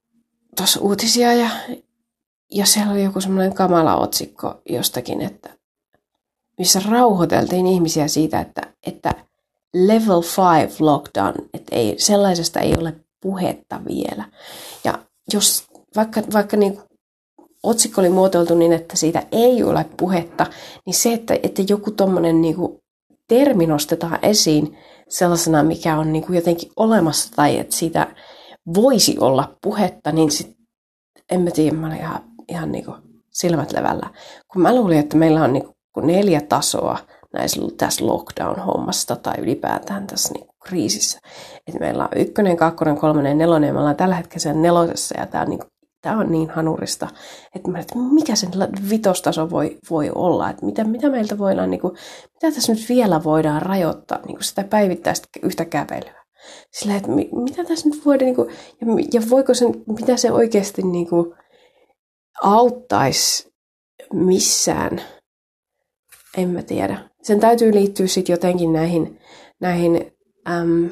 tuossa 0.56 0.80
uutisia 0.80 1.32
ja, 1.32 1.50
ja 2.50 2.66
siellä 2.66 2.92
oli 2.92 3.04
joku 3.04 3.20
semmoinen 3.20 3.54
kamala 3.54 3.96
otsikko 3.96 4.62
jostakin, 4.68 5.20
että 5.20 5.50
missä 6.58 6.82
rauhoiteltiin 6.90 7.66
ihmisiä 7.66 8.08
siitä, 8.08 8.40
että, 8.40 8.62
että 8.86 9.14
level 9.74 10.22
5 10.66 10.82
lockdown, 10.82 11.34
että 11.54 11.76
ei, 11.76 11.94
sellaisesta 11.98 12.60
ei 12.60 12.74
ole 12.80 12.94
puhetta 13.20 13.80
vielä. 13.88 14.24
Ja 14.84 14.98
jos 15.32 15.64
vaikka, 15.96 16.22
vaikka 16.32 16.56
niin 16.56 16.78
otsikko 17.62 18.00
oli 18.00 18.08
muotoiltu 18.08 18.54
niin, 18.54 18.72
että 18.72 18.96
siitä 18.96 19.26
ei 19.32 19.62
ole 19.62 19.86
puhetta, 19.96 20.46
niin 20.86 20.94
se, 20.94 21.12
että, 21.12 21.38
että 21.42 21.62
joku 21.68 21.90
tuommoinen 21.90 22.40
niin 22.40 22.56
termi 23.28 23.66
nostetaan 23.66 24.18
esiin 24.22 24.78
sellaisena, 25.08 25.62
mikä 25.62 25.98
on 25.98 26.12
niin 26.12 26.26
kuin 26.26 26.36
jotenkin 26.36 26.72
olemassa 26.76 27.32
tai 27.36 27.58
että 27.58 27.76
siitä 27.76 28.14
voisi 28.74 29.16
olla 29.18 29.56
puhetta, 29.62 30.12
niin 30.12 30.30
sit, 30.30 30.56
en 31.30 31.40
mä 31.40 31.50
tiedä, 31.50 31.76
mä 31.76 31.86
olen 31.86 31.98
ihan, 31.98 32.24
ihan 32.48 32.72
niin 32.72 32.84
kuin 32.84 32.96
silmät 33.30 33.72
levällä. 33.72 34.10
Kun 34.52 34.62
mä 34.62 34.74
luulin, 34.74 34.98
että 34.98 35.16
meillä 35.16 35.42
on 35.42 35.52
niin 35.52 35.73
kuin 35.94 36.06
neljä 36.06 36.40
tasoa 36.40 36.98
näissä, 37.32 37.60
tässä 37.76 38.04
lockdown-hommasta 38.04 39.16
tai 39.16 39.34
ylipäätään 39.38 40.06
tässä 40.06 40.34
niin 40.34 40.46
kriisissä. 40.64 41.18
Että 41.66 41.80
meillä 41.80 42.04
on 42.04 42.20
ykkönen, 42.20 42.56
kakkonen, 42.56 42.98
kolmonen, 42.98 43.38
nelonen 43.38 43.68
ja 43.68 43.72
me 43.72 43.78
ollaan 43.78 43.96
tällä 43.96 44.14
hetkellä 44.14 44.42
sen 44.42 44.62
nelosessa 44.62 45.20
ja 45.20 45.26
tämä 45.26 45.42
on 45.42 45.50
niin 45.50 45.60
tämä 46.04 46.18
on 46.18 46.32
niin 46.32 46.50
hanurista, 46.50 47.08
että, 47.54 47.70
mä, 47.70 47.78
että 47.78 47.98
mikä 47.98 48.34
sen 48.34 48.50
vitostaso 48.90 49.50
voi, 49.50 49.78
voi 49.90 50.10
olla, 50.14 50.50
että 50.50 50.66
mitä, 50.66 50.84
mitä 50.84 51.10
meiltä 51.10 51.38
voidaan, 51.38 51.70
niin 51.70 51.80
kuin, 51.80 51.94
mitä 52.34 52.54
tässä 52.54 52.72
nyt 52.72 52.88
vielä 52.88 53.24
voidaan 53.24 53.62
rajoittaa 53.62 54.18
niin 54.18 54.36
kuin 54.36 54.44
sitä 54.44 54.64
päivittäistä 54.64 55.28
yhtä 55.42 55.64
kävelyä. 55.64 56.24
Sillä, 56.72 56.96
että 56.96 57.08
mitä 57.44 57.64
tässä 57.64 57.88
nyt 57.88 58.04
voidaan, 58.06 58.26
niin 58.26 58.36
kuin, 58.36 58.48
ja, 58.80 58.86
ja 59.12 59.30
voiko 59.30 59.54
sen, 59.54 59.74
mitä 59.98 60.16
se 60.16 60.32
oikeasti 60.32 60.82
niin 60.82 61.08
kuin, 61.08 61.34
auttaisi 62.42 63.52
missään, 64.12 65.00
en 66.36 66.48
mä 66.48 66.62
tiedä. 66.62 67.08
Sen 67.22 67.40
täytyy 67.40 67.74
liittyä 67.74 68.06
sitten 68.06 68.32
jotenkin 68.32 68.72
näihin, 68.72 69.20
näihin 69.60 70.12
um, 70.60 70.90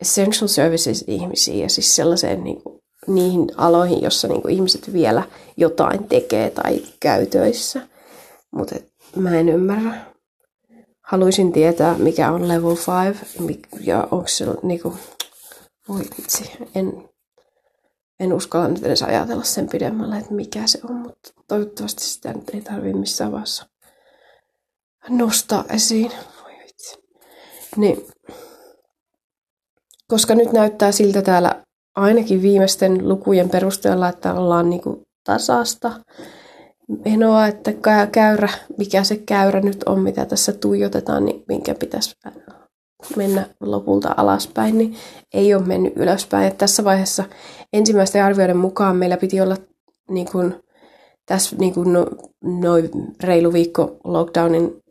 essential 0.00 0.48
services 0.48 1.04
ihmisiin 1.06 1.58
ja 1.58 1.68
siis 1.68 1.96
sellaiseen 1.96 2.44
niin 2.44 2.62
kuin, 2.62 2.80
niihin 3.06 3.46
aloihin, 3.56 4.02
jossa 4.02 4.28
niin 4.28 4.42
kuin 4.42 4.54
ihmiset 4.54 4.92
vielä 4.92 5.22
jotain 5.56 6.04
tekee 6.04 6.50
tai 6.50 6.82
käy 7.00 7.26
töissä. 7.26 7.80
Mutta 8.50 8.74
mä 9.16 9.38
en 9.38 9.48
ymmärrä. 9.48 9.94
Haluaisin 11.02 11.52
tietää, 11.52 11.98
mikä 11.98 12.32
on 12.32 12.48
level 12.48 12.76
5 13.46 13.62
ja 13.80 14.08
onko 14.10 14.28
se 14.28 14.46
niinku, 14.62 14.94
voi 15.88 16.00
vitsi, 16.18 16.50
en, 16.74 17.08
en 18.20 18.32
uskalla 18.32 18.68
nyt 18.68 18.84
edes 18.84 19.02
ajatella 19.02 19.42
sen 19.42 19.68
pidemmälle, 19.68 20.16
että 20.16 20.34
mikä 20.34 20.66
se 20.66 20.78
on, 20.90 20.96
mutta 20.96 21.30
toivottavasti 21.48 22.04
sitä 22.04 22.32
nyt 22.32 22.48
ei 22.54 22.60
tarvitse 22.60 22.98
missään 22.98 23.32
vaiheessa 23.32 23.66
nostaa 25.08 25.64
esiin. 25.70 26.12
Voi 26.42 26.52
vitsi. 26.58 26.98
Niin, 27.76 28.06
koska 30.08 30.34
nyt 30.34 30.52
näyttää 30.52 30.92
siltä 30.92 31.22
täällä 31.22 31.62
ainakin 31.96 32.42
viimeisten 32.42 33.08
lukujen 33.08 33.50
perusteella, 33.50 34.08
että 34.08 34.34
ollaan 34.34 34.70
niin 34.70 34.82
kuin 34.82 35.02
tasasta 35.24 35.92
menoa, 37.04 37.46
että 37.46 37.72
käyrä, 38.12 38.48
mikä 38.78 39.04
se 39.04 39.16
käyrä 39.16 39.60
nyt 39.60 39.82
on, 39.86 40.00
mitä 40.00 40.26
tässä 40.26 40.52
tuijotetaan, 40.52 41.24
niin 41.24 41.44
minkä 41.48 41.74
pitäisi 41.74 42.14
mennä 43.16 43.46
lopulta 43.60 44.14
alaspäin, 44.16 44.78
niin 44.78 44.96
ei 45.34 45.54
ole 45.54 45.64
mennyt 45.66 45.92
ylöspäin. 45.96 46.46
Et 46.46 46.58
tässä 46.58 46.84
vaiheessa 46.84 47.24
ensimmäisten 47.72 48.24
arvioiden 48.24 48.56
mukaan 48.56 48.96
meillä 48.96 49.16
piti 49.16 49.40
olla 49.40 49.56
niin 50.10 50.26
kuin, 50.32 50.54
tässä 51.26 51.56
niin 51.56 51.74
kuin 51.74 51.92
no, 51.92 52.06
noin 52.42 52.90
reilu 53.22 53.52
viikko 53.52 53.96
lockdownin 54.04 54.83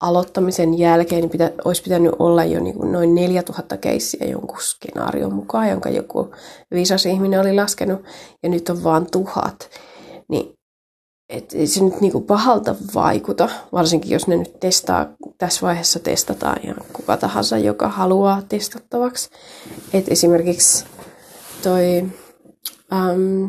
aloittamisen 0.00 0.78
jälkeen 0.78 1.20
niin 1.20 1.30
pitä, 1.30 1.52
olisi 1.64 1.82
pitänyt 1.82 2.12
olla 2.18 2.44
jo 2.44 2.60
niin 2.60 2.74
kuin 2.74 2.92
noin 2.92 3.14
4000 3.14 3.76
keissiä 3.76 4.26
jonkun 4.26 4.60
skenaarion 4.60 5.34
mukaan, 5.34 5.68
jonka 5.68 5.88
joku 5.88 6.30
viisas 6.74 7.06
ihminen 7.06 7.40
oli 7.40 7.54
laskenut, 7.54 8.02
ja 8.42 8.48
nyt 8.48 8.68
on 8.68 8.84
vain 8.84 9.10
tuhat. 9.10 9.70
Niin 10.28 10.52
et 11.28 11.52
ei 11.54 11.66
se 11.66 11.84
nyt 11.84 12.00
niin 12.00 12.12
kuin 12.12 12.24
pahalta 12.24 12.74
vaikuta, 12.94 13.48
varsinkin 13.72 14.10
jos 14.10 14.26
ne 14.26 14.36
nyt 14.36 14.60
testaa, 14.60 15.06
tässä 15.38 15.66
vaiheessa 15.66 15.98
testataan 15.98 16.60
ja 16.64 16.74
kuka 16.92 17.16
tahansa, 17.16 17.58
joka 17.58 17.88
haluaa 17.88 18.42
testattavaksi. 18.48 19.30
Et 19.92 20.08
esimerkiksi 20.08 20.84
toi 21.62 22.06
äm, 22.92 23.48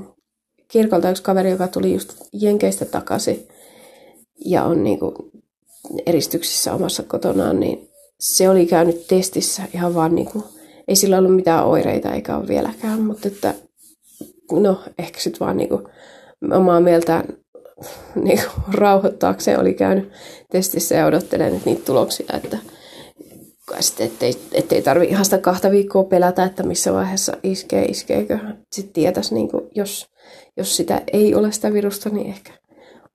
kirkolta 0.67 1.09
yksi 1.09 1.23
kaveri, 1.23 1.51
joka 1.51 1.67
tuli 1.67 1.93
just 1.93 2.13
Jenkeistä 2.33 2.85
takaisin 2.85 3.47
ja 4.45 4.63
on 4.63 4.83
niin 4.83 4.99
kuin 5.83 6.01
eristyksissä 6.05 6.73
omassa 6.73 7.03
kotonaan, 7.03 7.59
niin 7.59 7.89
se 8.19 8.49
oli 8.49 8.65
käynyt 8.65 9.07
testissä 9.07 9.63
ihan 9.73 9.95
vaan 9.95 10.15
niin 10.15 10.27
kuin, 10.31 10.43
ei 10.87 10.95
sillä 10.95 11.17
ollut 11.17 11.35
mitään 11.35 11.65
oireita 11.65 12.13
eikä 12.13 12.37
ole 12.37 12.47
vieläkään, 12.47 13.01
mutta 13.01 13.27
että 13.27 13.53
no 14.51 14.83
ehkä 14.99 15.19
sitten 15.19 15.39
vaan 15.39 15.57
niin 15.57 15.69
kuin, 15.69 15.83
omaa 16.51 16.81
mieltään 16.81 17.23
niin 18.23 18.39
kuin, 18.39 18.73
rauhoittaakseen 18.73 19.59
oli 19.59 19.73
käynyt 19.73 20.11
testissä 20.51 20.95
ja 20.95 21.05
odottelee 21.05 21.49
nyt 21.49 21.65
niitä 21.65 21.85
tuloksia, 21.85 22.25
että 22.43 22.57
sitten, 23.79 24.07
ettei, 24.07 24.33
ettei 24.53 24.81
tarvi 24.81 25.05
ihan 25.05 25.25
sitä 25.25 25.37
kahta 25.37 25.71
viikkoa 25.71 26.03
pelätä, 26.03 26.43
että 26.43 26.63
missä 26.63 26.93
vaiheessa 26.93 27.37
iskee, 27.43 27.85
iskeekö. 27.85 28.39
Sitten 28.71 28.93
tietäisi, 28.93 29.33
niin 29.33 29.49
kuin, 29.49 29.63
jos, 29.75 30.09
jos 30.57 30.77
sitä 30.77 31.01
ei 31.13 31.35
ole 31.35 31.51
sitä 31.51 31.73
virusta, 31.73 32.09
niin 32.09 32.27
ehkä 32.27 32.53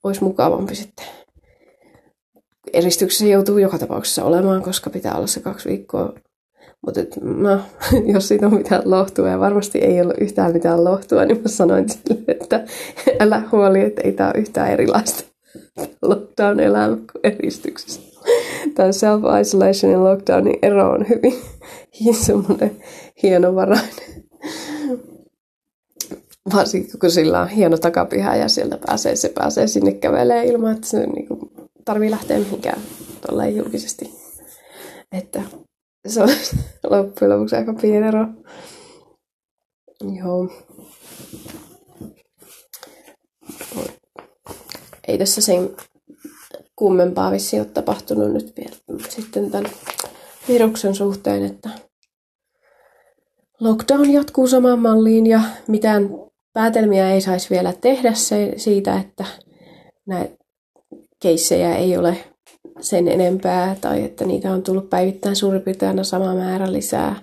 olisi 0.02 0.24
mukavampi 0.24 0.74
sitten 0.74 1.06
eristyksessä 2.72 3.26
joutuu 3.26 3.58
joka 3.58 3.78
tapauksessa 3.78 4.24
olemaan, 4.24 4.62
koska 4.62 4.90
pitää 4.90 5.14
olla 5.14 5.26
se 5.26 5.40
kaksi 5.40 5.68
viikkoa. 5.68 6.12
Mutta 6.86 7.00
no, 7.20 7.60
jos 8.14 8.28
siitä 8.28 8.46
on 8.46 8.54
mitään 8.54 8.82
lohtua, 8.84 9.28
ja 9.28 9.40
varmasti 9.40 9.78
ei 9.78 10.00
ollut 10.00 10.20
yhtään 10.20 10.52
mitään 10.52 10.84
lohtua, 10.84 11.24
niin 11.24 11.42
mä 11.42 11.48
sanoin 11.48 11.88
sille, 11.88 12.22
että 12.28 12.64
älä 13.20 13.42
huoli, 13.52 13.80
että 13.80 14.02
ei 14.04 14.12
tämä 14.12 14.28
ole 14.34 14.40
yhtään 14.40 14.70
erilaista 14.70 15.24
lockdown-elämä 16.02 16.96
kuin 16.96 17.20
eristyksessä. 17.24 18.00
Tämä 18.74 18.88
self-isolation 18.88 19.92
ja 19.92 20.04
lockdownin 20.04 20.58
ero 20.62 20.90
on 20.90 21.06
hyvin 21.08 21.34
semmoinen 22.14 22.76
hienovarainen. 23.22 24.24
Varsinkin 26.54 27.00
kun 27.00 27.10
sillä 27.10 27.40
on 27.40 27.48
hieno 27.48 27.78
takapiha 27.78 28.36
ja 28.36 28.48
sieltä 28.48 28.78
pääsee, 28.86 29.16
se 29.16 29.28
pääsee 29.28 29.66
sinne 29.66 29.92
kävelee 29.92 30.46
ilman, 30.46 30.72
että 30.72 30.86
se 30.86 31.06
niin 31.06 31.28
kuin 31.28 31.40
tarvii 31.86 32.10
lähteä 32.10 32.38
mihinkään 32.38 32.80
tolleen 33.26 33.56
julkisesti. 33.56 34.14
Että 35.12 35.42
se 36.06 36.22
on 36.22 36.28
loppujen 36.90 37.34
lopuksi 37.34 37.56
aika 37.56 37.74
pieni 37.74 38.08
ero. 38.08 38.26
Joo. 40.18 40.48
Ei 45.08 45.18
tässä 45.18 45.40
sen 45.40 45.76
kummempaa 46.76 47.32
vissi 47.32 47.58
ole 47.58 47.64
tapahtunut 47.66 48.32
nyt 48.32 48.52
vielä 48.56 48.76
sitten 49.08 49.50
tämän 49.50 49.70
viruksen 50.48 50.94
suhteen, 50.94 51.44
että 51.44 51.70
lockdown 53.60 54.10
jatkuu 54.10 54.48
samaan 54.48 54.78
malliin 54.78 55.26
ja 55.26 55.40
mitään 55.66 56.08
päätelmiä 56.52 57.10
ei 57.10 57.20
saisi 57.20 57.50
vielä 57.50 57.72
tehdä 57.72 58.14
se, 58.14 58.54
siitä, 58.56 59.00
että 59.00 59.24
näitä 60.06 60.45
keissejä 61.26 61.76
ei 61.76 61.96
ole 61.96 62.16
sen 62.80 63.08
enempää 63.08 63.76
tai 63.80 64.04
että 64.04 64.24
niitä 64.24 64.52
on 64.52 64.62
tullut 64.62 64.90
päivittäin 64.90 65.36
suurin 65.36 65.62
piirtein 65.62 66.04
sama 66.04 66.34
määrä 66.34 66.72
lisää. 66.72 67.16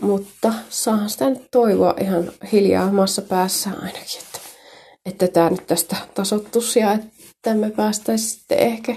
Mutta 0.00 0.52
saa 0.68 1.08
sitä 1.08 1.30
nyt 1.30 1.42
toivoa 1.50 1.94
ihan 2.00 2.32
hiljaa 2.52 2.86
omassa 2.86 3.22
päässä 3.22 3.70
ainakin, 3.70 4.20
että, 4.22 4.40
että 5.06 5.28
tämä 5.28 5.50
nyt 5.50 5.66
tästä 5.66 5.96
tasottuisi 6.14 6.80
ja 6.80 6.92
että 6.92 7.54
me 7.54 7.70
päästäisiin 7.70 8.30
sitten 8.30 8.58
ehkä 8.58 8.96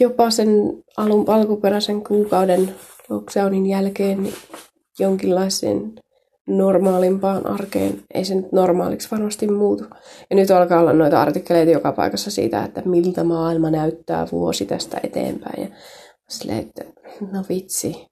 jopa 0.00 0.30
sen 0.30 0.48
alun 0.96 1.30
alkuperäisen 1.30 2.04
kuukauden 2.04 2.74
lockdownin 3.08 3.66
jälkeen 3.66 4.22
niin 4.22 4.34
jonkinlaiseen 4.98 5.92
normaalimpaan 6.46 7.46
arkeen. 7.46 8.02
Ei 8.14 8.24
se 8.24 8.34
nyt 8.34 8.52
normaaliksi 8.52 9.10
varmasti 9.10 9.46
muutu. 9.46 9.84
Ja 10.30 10.36
nyt 10.36 10.50
alkaa 10.50 10.80
olla 10.80 10.92
noita 10.92 11.22
artikkeleita 11.22 11.72
joka 11.72 11.92
paikassa 11.92 12.30
siitä, 12.30 12.64
että 12.64 12.82
miltä 12.84 13.24
maailma 13.24 13.70
näyttää 13.70 14.26
vuosi 14.32 14.66
tästä 14.66 15.00
eteenpäin. 15.02 15.62
Ja 15.62 15.68
silleen, 16.28 16.58
että 16.58 16.84
no 17.32 17.44
vitsi. 17.48 18.06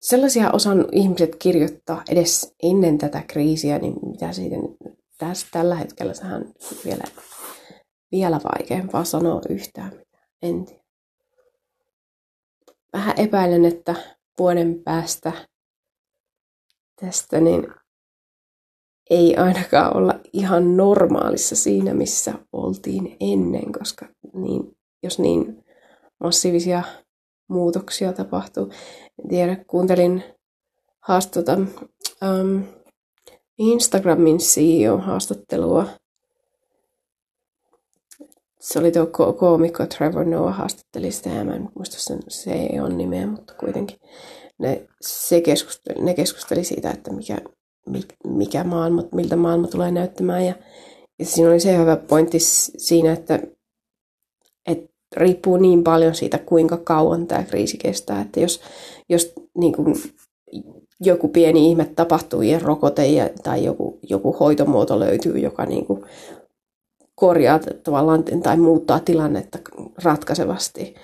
Sellaisia 0.00 0.50
osan 0.50 0.84
ihmiset 0.92 1.36
kirjoittaa 1.36 2.02
edes 2.10 2.54
ennen 2.62 2.98
tätä 2.98 3.22
kriisiä, 3.26 3.78
niin 3.78 3.94
mitä 4.06 4.32
siitä 4.32 4.56
nyt 4.56 4.96
tässä, 5.18 5.46
tällä 5.52 5.74
hetkellä 5.74 6.14
sehän 6.14 6.44
vielä, 6.84 7.04
vielä 8.12 8.40
vaikeampaa 8.44 9.04
sanoa 9.04 9.40
yhtään 9.48 9.92
mitään. 9.92 10.02
En 10.42 10.64
tiedä. 10.64 10.82
Vähän 12.92 13.14
epäilen, 13.16 13.64
että 13.64 13.94
vuoden 14.38 14.82
päästä 14.84 15.32
tästä, 17.06 17.40
niin 17.40 17.66
ei 19.10 19.36
ainakaan 19.36 19.96
olla 19.96 20.14
ihan 20.32 20.76
normaalissa 20.76 21.56
siinä, 21.56 21.94
missä 21.94 22.34
oltiin 22.52 23.16
ennen, 23.20 23.72
koska 23.72 24.06
niin 24.34 24.76
jos 25.02 25.18
niin 25.18 25.64
massiivisia 26.20 26.82
muutoksia 27.48 28.12
tapahtuu. 28.12 28.70
En 29.22 29.28
tiedä, 29.28 29.64
kuuntelin 29.66 30.24
haastota 31.00 31.52
um, 31.52 32.64
Instagramin 33.58 34.38
CEO-haastattelua. 34.38 35.86
Se 38.60 38.78
oli 38.78 38.92
tuo 38.92 39.04
ko- 39.04 39.32
koomikko 39.32 39.86
Trevor 39.86 40.24
Noah 40.24 40.56
haastatteli 40.56 41.10
sitä, 41.12 41.28
ja 41.28 41.44
mä 41.44 41.54
en 41.54 41.68
muista 41.74 41.98
sen 41.98 42.20
CEO 42.30 42.88
nimeä, 42.88 43.26
mutta 43.26 43.54
kuitenkin. 43.54 43.98
Ne, 44.58 44.86
se 45.00 45.40
keskusteli, 45.40 46.04
ne 46.04 46.14
keskusteli 46.14 46.64
siitä, 46.64 46.90
että 46.90 47.12
mikä, 47.12 47.38
mikä 48.26 48.64
maailma, 48.64 49.02
miltä 49.14 49.36
maailma 49.36 49.66
tulee 49.66 49.90
näyttämään. 49.90 50.46
Ja, 50.46 50.54
ja 51.18 51.26
siinä 51.26 51.50
oli 51.50 51.60
se 51.60 51.78
hyvä 51.78 51.96
pointti 51.96 52.38
siinä, 52.40 53.12
että, 53.12 53.40
että 54.66 54.92
riippuu 55.16 55.56
niin 55.56 55.84
paljon 55.84 56.14
siitä, 56.14 56.38
kuinka 56.38 56.76
kauan 56.76 57.26
tämä 57.26 57.42
kriisi 57.42 57.78
kestää. 57.78 58.20
Että 58.20 58.40
jos, 58.40 58.60
jos 59.08 59.32
niin 59.58 59.72
kuin 59.72 59.94
joku 61.00 61.28
pieni 61.28 61.68
ihme 61.68 61.84
tapahtuu 61.84 62.42
ja 62.42 62.58
rokote 62.58 63.06
ja, 63.06 63.30
tai 63.42 63.64
joku, 63.64 63.98
joku 64.02 64.32
hoitomuoto 64.32 65.00
löytyy, 65.00 65.38
joka 65.38 65.66
niin 65.66 65.86
kuin 65.86 66.04
korjaa 67.14 67.60
tavallaan 67.82 68.24
tai 68.42 68.56
muuttaa 68.56 69.00
tilannetta 69.00 69.58
ratkaisevasti 70.04 70.94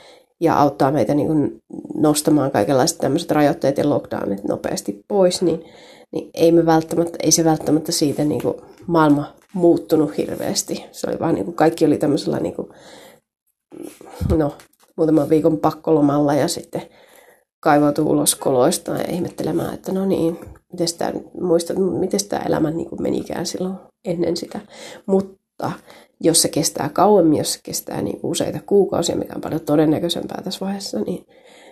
ja 0.40 0.56
auttaa 0.56 0.90
meitä 0.90 1.14
niin 1.14 1.26
kuin 1.26 1.62
nostamaan 1.94 2.50
kaikenlaiset 2.50 2.98
tämmöiset 2.98 3.30
rajoitteet 3.30 3.78
ja 3.78 3.88
lockdownit 3.88 4.44
nopeasti 4.44 5.04
pois, 5.08 5.42
niin, 5.42 5.64
niin 6.12 6.30
ei, 6.34 6.52
me 6.52 6.66
välttämättä, 6.66 7.18
ei 7.22 7.30
se 7.30 7.44
välttämättä 7.44 7.92
siitä 7.92 8.24
niin 8.24 8.42
kuin 8.42 8.54
maailma 8.86 9.34
muuttunut 9.52 10.16
hirveästi. 10.16 10.84
Se 10.92 11.10
oli 11.10 11.18
vaan 11.18 11.34
niin 11.34 11.44
kuin 11.44 11.54
kaikki 11.54 11.86
oli 11.86 11.98
tämmöisellä 11.98 12.40
niin 12.40 12.54
kuin, 12.54 12.68
no, 14.36 14.54
muutaman 14.96 15.28
viikon 15.28 15.58
pakkolomalla 15.58 16.34
ja 16.34 16.48
sitten 16.48 16.82
kaivautuu 17.60 18.10
ulos 18.10 18.34
koloista 18.34 18.92
ja 18.92 19.04
ihmettelemään, 19.12 19.74
että 19.74 19.92
no 19.92 20.06
niin, 20.06 20.38
miten 20.72 20.88
tämä, 20.98 21.12
muista, 21.40 21.74
miten 21.74 22.20
tämä 22.28 22.42
elämä 22.42 22.70
niin 22.70 22.88
kuin 22.88 23.02
menikään 23.02 23.46
silloin 23.46 23.74
ennen 24.04 24.36
sitä. 24.36 24.60
Mutta 25.06 25.72
jos 26.20 26.42
se 26.42 26.48
kestää 26.48 26.88
kauemmin, 26.92 27.38
jos 27.38 27.52
se 27.52 27.60
kestää 27.62 28.02
niin 28.02 28.20
useita 28.22 28.58
kuukausia, 28.66 29.16
mikä 29.16 29.32
on 29.34 29.40
paljon 29.40 29.60
todennäköisempää 29.60 30.42
tässä 30.44 30.66
vaiheessa, 30.66 31.00
niin, 31.00 31.26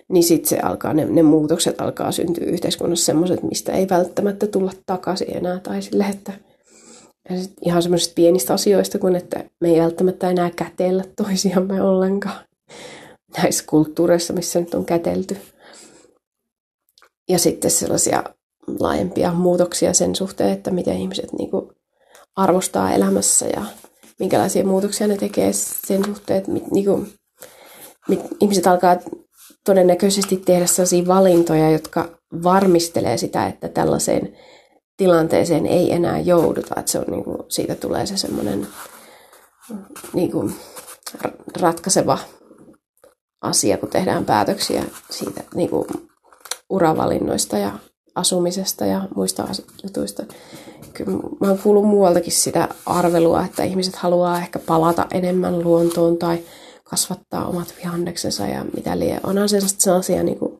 niin 0.09 0.23
sitten 0.23 0.49
se 0.49 0.59
alkaa, 0.59 0.93
ne, 0.93 1.05
ne 1.05 1.23
muutokset 1.23 1.81
alkaa 1.81 2.11
syntyä 2.11 2.45
yhteiskunnassa 2.45 3.05
semmoiset, 3.05 3.43
mistä 3.43 3.71
ei 3.71 3.89
välttämättä 3.89 4.47
tulla 4.47 4.71
takaisin 4.85 5.37
enää. 5.37 5.59
Tai 5.59 5.81
sille, 5.81 6.05
että 6.09 6.33
ihan 7.65 7.81
semmoisista 7.81 8.13
pienistä 8.15 8.53
asioista 8.53 8.99
kuin, 8.99 9.15
että 9.15 9.43
me 9.61 9.69
ei 9.69 9.81
välttämättä 9.81 10.29
enää 10.29 10.49
kätellä 10.49 11.03
toisiamme 11.15 11.81
ollenkaan 11.81 12.45
näissä 13.37 13.63
kulttuureissa, 13.67 14.33
missä 14.33 14.59
nyt 14.59 14.73
on 14.73 14.85
kätelty. 14.85 15.37
Ja 17.29 17.39
sitten 17.39 17.71
sellaisia 17.71 18.23
laajempia 18.79 19.33
muutoksia 19.33 19.93
sen 19.93 20.15
suhteen, 20.15 20.49
että 20.49 20.71
miten 20.71 20.97
ihmiset 20.97 21.33
niin 21.33 21.51
kuin 21.51 21.69
arvostaa 22.35 22.93
elämässä 22.93 23.45
ja 23.45 23.65
minkälaisia 24.19 24.65
muutoksia 24.65 25.07
ne 25.07 25.17
tekee 25.17 25.53
sen 25.53 26.05
suhteen, 26.05 26.39
että 26.39 26.51
mit, 26.51 26.71
niin 26.71 26.85
kuin, 26.85 27.13
mit, 28.07 28.19
ihmiset 28.39 28.67
alkaa 28.67 28.97
todennäköisesti 29.65 30.37
tehdä 30.37 30.65
sellaisia 30.65 31.07
valintoja, 31.07 31.71
jotka 31.71 32.09
varmistelee 32.43 33.17
sitä, 33.17 33.47
että 33.47 33.69
tällaiseen 33.69 34.37
tilanteeseen 34.97 35.65
ei 35.65 35.91
enää 35.91 36.19
jouduta. 36.19 36.79
Että 36.79 36.91
se 36.91 36.99
on, 36.99 37.05
niin 37.07 37.23
kuin, 37.23 37.37
siitä 37.49 37.75
tulee 37.75 38.05
se 38.05 38.17
semmoinen 38.17 38.67
niin 40.13 40.31
kuin, 40.31 40.55
ratkaiseva 41.61 42.17
asia, 43.41 43.77
kun 43.77 43.89
tehdään 43.89 44.25
päätöksiä 44.25 44.83
siitä 45.09 45.43
niin 45.55 45.69
kuin, 45.69 45.87
uravalinnoista 46.69 47.57
ja 47.57 47.71
asumisesta 48.17 48.85
ja 48.85 49.01
muista 49.15 49.47
jutuista. 49.83 50.23
Kyllä 50.93 51.11
mä 51.11 51.47
oon 51.47 51.59
kuullut 51.59 51.85
muualtakin 51.85 52.31
sitä 52.31 52.67
arvelua, 52.85 53.45
että 53.45 53.63
ihmiset 53.63 53.95
haluaa 53.95 54.37
ehkä 54.37 54.59
palata 54.59 55.05
enemmän 55.11 55.63
luontoon 55.63 56.17
tai 56.17 56.39
kasvattaa 56.83 57.47
omat 57.47 57.73
vihanneksensa 57.77 58.47
ja 58.47 58.65
mitä 58.75 58.99
liian. 58.99 59.19
Onhan 59.23 59.49
sellaista 59.49 59.81
sellaisia 59.81 60.23
niin 60.23 60.39
kuin, 60.39 60.59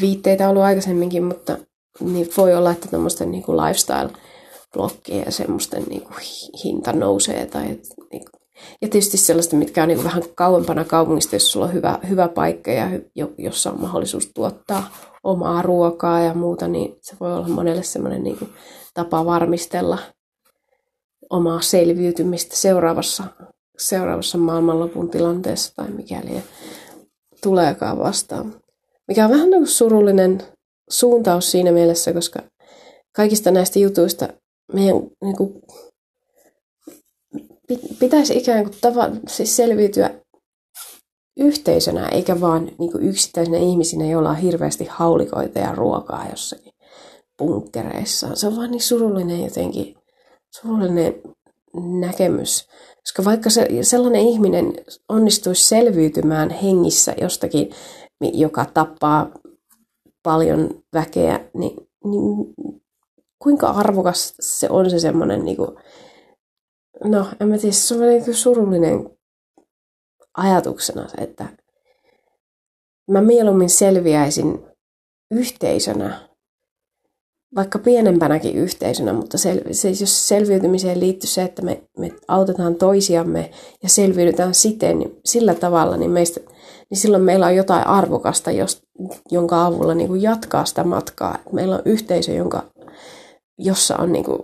viitteitä 0.00 0.48
ollut 0.48 0.62
aikaisemminkin, 0.62 1.24
mutta 1.24 1.58
niin 2.00 2.28
voi 2.36 2.54
olla, 2.54 2.70
että 2.70 2.88
tuommoisten 2.88 3.30
niin 3.30 3.44
lifestyle-blokkien 3.44 5.24
ja 5.26 5.32
semmoisten 5.32 5.84
niin 5.88 6.02
kuin, 6.02 6.16
hinta 6.64 6.92
nousee. 6.92 7.46
Tai, 7.46 7.66
niin 7.66 7.80
kuin, 8.10 8.40
ja 8.82 8.88
tietysti 8.88 9.16
sellaista, 9.16 9.56
mitkä 9.56 9.82
on 9.82 9.88
niin 9.88 9.96
kuin, 9.96 10.04
vähän 10.04 10.22
kauempana 10.34 10.84
kaupungista, 10.84 11.36
jos 11.36 11.52
sulla 11.52 11.66
on 11.66 11.72
hyvä, 11.72 11.98
hyvä 12.08 12.28
paikka 12.28 12.70
ja 12.70 12.88
jossa 13.38 13.70
on 13.70 13.80
mahdollisuus 13.80 14.30
tuottaa 14.34 14.90
omaa 15.28 15.62
ruokaa 15.62 16.20
ja 16.20 16.34
muuta, 16.34 16.68
niin 16.68 16.96
se 17.02 17.16
voi 17.20 17.34
olla 17.34 17.48
monelle 17.48 17.82
semmoinen 17.82 18.22
niin 18.22 18.52
tapa 18.94 19.24
varmistella 19.24 19.98
omaa 21.30 21.60
selviytymistä 21.60 22.56
seuraavassa, 22.56 23.24
seuraavassa 23.78 24.38
maailmanlopun 24.38 25.10
tilanteessa 25.10 25.74
tai 25.76 25.90
mikäli 25.90 26.42
tuleekaan 27.42 27.98
vastaan. 27.98 28.54
Mikä 29.08 29.24
on 29.24 29.30
vähän 29.30 29.50
niin 29.50 29.60
kuin 29.60 29.68
surullinen 29.68 30.42
suuntaus 30.90 31.50
siinä 31.50 31.72
mielessä, 31.72 32.12
koska 32.12 32.42
kaikista 33.16 33.50
näistä 33.50 33.78
jutuista 33.78 34.28
meidän 34.72 34.96
niin 35.22 35.36
kuin, 35.36 35.62
pitäisi 37.98 38.38
ikään 38.38 38.64
kuin 38.64 38.76
tava, 38.80 39.10
siis 39.28 39.56
selviytyä 39.56 40.10
yhteisönä, 41.38 42.08
eikä 42.08 42.40
vaan 42.40 42.70
niin 42.78 42.92
kuin 42.92 43.08
yksittäisenä 43.08 43.58
ihmisinä, 43.58 44.06
joilla 44.06 44.30
on 44.30 44.36
hirveästi 44.36 44.84
haulikoita 44.90 45.58
ja 45.58 45.74
ruokaa 45.74 46.26
jossakin 46.30 46.72
bunkkereissa. 47.38 48.34
Se 48.34 48.46
on 48.46 48.56
vaan 48.56 48.70
niin 48.70 48.82
surullinen 48.82 49.44
jotenkin, 49.44 49.94
surullinen 50.60 51.14
näkemys. 52.00 52.68
Koska 53.02 53.24
vaikka 53.24 53.50
se, 53.50 53.68
sellainen 53.82 54.20
ihminen 54.20 54.74
onnistuisi 55.08 55.68
selviytymään 55.68 56.50
hengissä 56.50 57.14
jostakin, 57.20 57.70
joka 58.20 58.64
tappaa 58.64 59.30
paljon 60.22 60.70
väkeä, 60.94 61.40
niin, 61.54 61.76
niin 62.04 62.54
kuinka 63.38 63.66
arvokas 63.66 64.34
se 64.40 64.66
on 64.70 64.90
se 64.90 64.98
semmoinen, 64.98 65.44
niin 65.44 65.56
kuin, 65.56 65.70
no 67.04 67.26
en 67.40 67.48
mä 67.48 67.58
tiedä, 67.58 67.72
se 67.72 67.94
on 67.94 68.00
niin 68.00 68.34
surullinen 68.34 69.17
ajatuksena, 70.38 71.08
että 71.18 71.48
mä 73.10 73.20
mieluummin 73.20 73.70
selviäisin 73.70 74.64
yhteisönä, 75.30 76.28
vaikka 77.54 77.78
pienempänäkin 77.78 78.54
yhteisönä, 78.56 79.12
mutta 79.12 79.38
sel, 79.38 79.60
se, 79.72 79.88
jos 79.88 80.28
selviytymiseen 80.28 81.00
liittyy 81.00 81.28
se, 81.28 81.42
että 81.42 81.62
me, 81.62 81.82
me 81.98 82.12
autetaan 82.28 82.74
toisiamme 82.74 83.50
ja 83.82 83.88
selviydytään 83.88 84.54
siten, 84.54 84.98
niin 84.98 85.20
sillä 85.24 85.54
tavalla, 85.54 85.96
niin, 85.96 86.10
meistä, 86.10 86.40
niin 86.90 86.98
silloin 86.98 87.22
meillä 87.22 87.46
on 87.46 87.56
jotain 87.56 87.86
arvokasta, 87.86 88.50
jos, 88.50 88.82
jonka 89.30 89.66
avulla 89.66 89.94
niin 89.94 90.08
kuin 90.08 90.22
jatkaa 90.22 90.64
sitä 90.64 90.84
matkaa. 90.84 91.38
Meillä 91.52 91.74
on 91.74 91.82
yhteisö, 91.84 92.32
jonka, 92.32 92.62
jossa 93.58 93.96
on 93.96 94.12
niin 94.12 94.24
kuin 94.24 94.38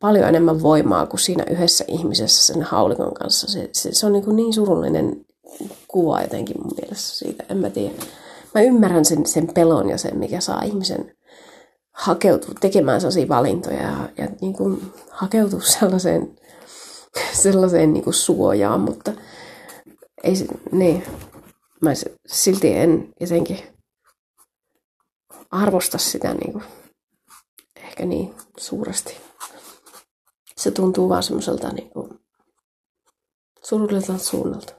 paljon 0.00 0.28
enemmän 0.28 0.62
voimaa 0.62 1.06
kuin 1.06 1.20
siinä 1.20 1.44
yhdessä 1.50 1.84
ihmisessä 1.88 2.52
sen 2.54 2.62
haulikon 2.62 3.14
kanssa. 3.14 3.52
Se, 3.52 3.68
se, 3.72 3.92
se 3.92 4.06
on 4.06 4.12
niin, 4.12 4.24
kuin 4.24 4.36
niin 4.36 4.52
surullinen 4.52 5.24
kuva 5.88 6.22
jotenkin 6.22 6.56
mun 6.62 6.72
mielestä 6.80 7.18
siitä, 7.18 7.44
en 7.48 7.56
mä 7.56 7.70
tiedä. 7.70 7.94
Mä 8.54 8.60
ymmärrän 8.60 9.04
sen, 9.04 9.26
sen 9.26 9.54
pelon 9.54 9.88
ja 9.88 9.98
sen, 9.98 10.18
mikä 10.18 10.40
saa 10.40 10.62
ihmisen 10.62 11.16
hakeutua 11.92 12.54
tekemään 12.60 13.00
sellaisia 13.00 13.28
valintoja 13.28 13.82
ja, 13.82 14.08
ja 14.18 14.28
niin 14.40 14.52
kuin 14.52 14.92
hakeutua 15.10 15.60
sellaiseen, 15.80 16.36
sellaiseen 17.32 17.92
niin 17.92 18.04
kuin 18.04 18.14
suojaan, 18.14 18.80
mutta 18.80 19.12
ei 20.24 20.36
se, 20.36 20.46
niin, 20.72 21.04
mä 21.82 21.90
silti 22.26 22.76
en 22.76 23.08
jotenkin 23.20 23.58
arvosta 25.50 25.98
sitä 25.98 26.34
niin 26.34 26.52
kuin, 26.52 26.64
ehkä 27.76 28.04
niin 28.04 28.34
suuresti. 28.58 29.16
Se 30.56 30.70
tuntuu 30.70 31.08
vaan 31.08 31.22
semmoiselta 31.22 31.68
niin 31.68 31.90
kuin, 31.90 32.18
surulliselta 33.64 34.24
suunnalta. 34.24 34.74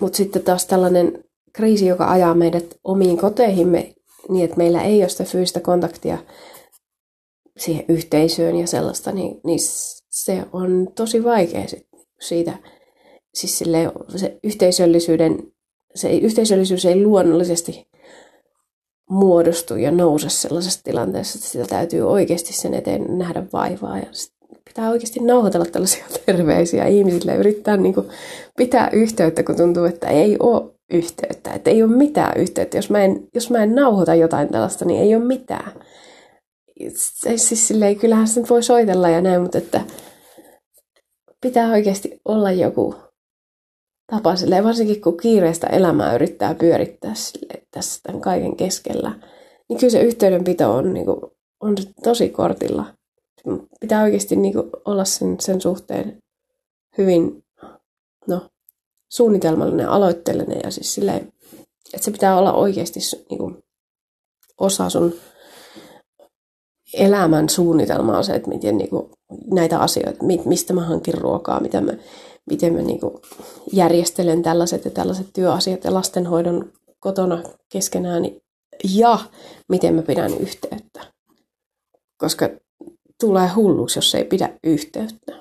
Mutta 0.00 0.16
sitten 0.16 0.42
taas 0.42 0.66
tällainen 0.66 1.24
kriisi, 1.52 1.86
joka 1.86 2.10
ajaa 2.10 2.34
meidät 2.34 2.64
omiin 2.84 3.18
koteihimme 3.18 3.94
niin, 4.28 4.44
että 4.44 4.56
meillä 4.56 4.82
ei 4.82 5.02
ole 5.02 5.08
sitä 5.08 5.24
fyysistä 5.24 5.60
kontaktia 5.60 6.18
siihen 7.56 7.84
yhteisöön 7.88 8.56
ja 8.56 8.66
sellaista, 8.66 9.12
niin, 9.12 9.40
niin 9.44 9.58
se 10.10 10.42
on 10.52 10.88
tosi 10.94 11.24
vaikea 11.24 11.64
siitä, 12.20 12.58
siis 13.34 13.58
sille, 13.58 13.92
se 14.16 14.38
yhteisöllisyyden, 14.42 15.52
se 15.94 16.16
yhteisöllisyys 16.16 16.84
ei 16.84 17.04
luonnollisesti 17.04 17.88
muodostu 19.10 19.76
ja 19.76 19.90
nouse 19.90 20.28
sellaisessa 20.28 20.84
tilanteessa, 20.84 21.38
että 21.38 21.48
sitä 21.48 21.64
täytyy 21.64 22.10
oikeasti 22.10 22.52
sen 22.52 22.74
eteen 22.74 23.18
nähdä 23.18 23.42
vaivaa 23.52 23.98
ja 23.98 24.06
pitää 24.68 24.90
oikeasti 24.90 25.20
nauhoitella 25.20 25.66
tällaisia 25.66 26.04
terveisiä 26.26 26.86
ihmisille 26.86 27.32
ja 27.32 27.38
yrittää 27.38 27.76
niin 27.76 27.94
kuin 27.94 28.08
pitää 28.56 28.90
yhteyttä, 28.92 29.42
kun 29.42 29.56
tuntuu, 29.56 29.84
että 29.84 30.06
ei 30.06 30.36
ole 30.40 30.70
yhteyttä, 30.92 31.50
että 31.50 31.70
ei 31.70 31.82
ole 31.82 31.96
mitään 31.96 32.40
yhteyttä. 32.40 32.78
Jos 32.78 32.90
mä 32.90 33.04
en, 33.04 33.28
jos 33.34 33.50
mä 33.50 33.62
en 33.62 33.74
nauhoita 33.74 34.14
jotain 34.14 34.48
tällaista, 34.48 34.84
niin 34.84 35.00
ei 35.00 35.16
ole 35.16 35.24
mitään. 35.24 35.72
Siis 37.36 37.68
silleen, 37.68 37.96
kyllähän 37.96 38.28
sen 38.28 38.44
voi 38.50 38.62
soitella 38.62 39.08
ja 39.08 39.20
näin, 39.20 39.42
mutta 39.42 39.58
että 39.58 39.80
pitää 41.40 41.70
oikeasti 41.70 42.20
olla 42.24 42.52
joku 42.52 42.94
tapa 44.12 44.36
silleen, 44.36 44.64
varsinkin 44.64 45.00
kun 45.00 45.16
kiireistä 45.16 45.66
elämää 45.66 46.14
yrittää 46.14 46.54
pyörittää 46.54 47.14
sille, 47.14 47.62
tässä 47.70 48.00
tämän 48.02 48.20
kaiken 48.20 48.56
keskellä, 48.56 49.12
niin 49.68 49.78
kyllä 49.78 49.90
se 49.90 50.02
yhteydenpito 50.02 50.74
on, 50.74 50.94
niin 50.94 51.06
kuin, 51.06 51.20
on 51.60 51.74
tosi 52.04 52.28
kortilla. 52.28 52.97
Pitää 53.80 54.02
oikeasti 54.02 54.36
niin 54.36 54.54
kuin, 54.54 54.70
olla 54.84 55.04
sen, 55.04 55.36
sen 55.40 55.60
suhteen 55.60 56.18
hyvin 56.98 57.44
no, 58.26 58.48
suunnitelmallinen, 59.12 59.88
aloitteellinen 59.88 60.60
ja 60.64 60.70
siis 60.70 60.94
silleen, 60.94 61.32
että 61.94 62.04
se 62.04 62.10
pitää 62.10 62.38
olla 62.38 62.52
oikeasti 62.52 63.00
niin 63.30 63.38
kuin, 63.38 63.58
osa 64.60 64.90
sun 64.90 65.14
elämän 66.94 67.48
suunnitelmaa 67.48 68.22
se, 68.22 68.34
että 68.34 68.48
miten 68.48 68.78
niin 68.78 68.90
kuin, 68.90 69.10
näitä 69.52 69.78
asioita, 69.78 70.24
mistä 70.44 70.72
mä 70.72 70.86
hankin 70.86 71.14
ruokaa, 71.14 71.60
mitä 71.60 71.80
mä, 71.80 71.92
miten 72.50 72.72
mä 72.72 72.82
niin 72.82 73.00
kuin, 73.00 73.14
järjestelen 73.72 74.42
tällaiset 74.42 74.84
ja 74.84 74.90
tällaiset 74.90 75.26
työasiat 75.32 75.84
ja 75.84 75.94
lastenhoidon 75.94 76.72
kotona 77.00 77.42
keskenään 77.72 78.24
ja 78.94 79.18
miten 79.68 79.94
mä 79.94 80.02
pidän 80.02 80.34
yhteyttä. 80.38 81.12
Koska 82.18 82.48
tulee 83.20 83.48
hulluksi, 83.48 83.98
jos 83.98 84.14
ei 84.14 84.24
pidä 84.24 84.50
yhteyttä. 84.64 85.32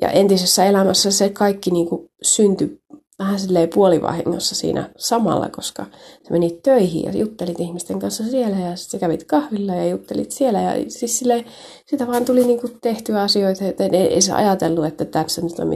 Ja 0.00 0.10
entisessä 0.10 0.64
elämässä 0.64 1.10
se 1.10 1.28
kaikki 1.28 1.70
niin 1.70 1.88
kuin 1.88 2.10
syntyi 2.22 2.80
vähän 3.18 3.40
silleen 3.40 3.68
puolivahingossa 3.74 4.54
siinä 4.54 4.90
samalla, 4.96 5.48
koska 5.48 5.86
sä 6.24 6.30
menit 6.30 6.62
töihin 6.62 7.04
ja 7.04 7.18
juttelit 7.18 7.60
ihmisten 7.60 7.98
kanssa 7.98 8.24
siellä 8.24 8.58
ja 8.58 8.76
sitten 8.76 9.00
kävit 9.00 9.24
kahvilla 9.24 9.74
ja 9.74 9.88
juttelit 9.88 10.30
siellä 10.32 10.60
ja 10.60 10.90
siis 10.90 11.18
silleen, 11.18 11.44
sitä 11.86 12.06
vaan 12.06 12.24
tuli 12.24 12.44
niinku 12.44 12.68
tehtyä 12.82 13.22
asioita, 13.22 13.64
että 13.64 13.84
ei, 13.84 13.96
ei 13.96 14.20
se 14.20 14.32
ajatellut, 14.32 14.84
että 14.84 15.04
tässä 15.04 15.42
nyt 15.42 15.58
on, 15.58 15.68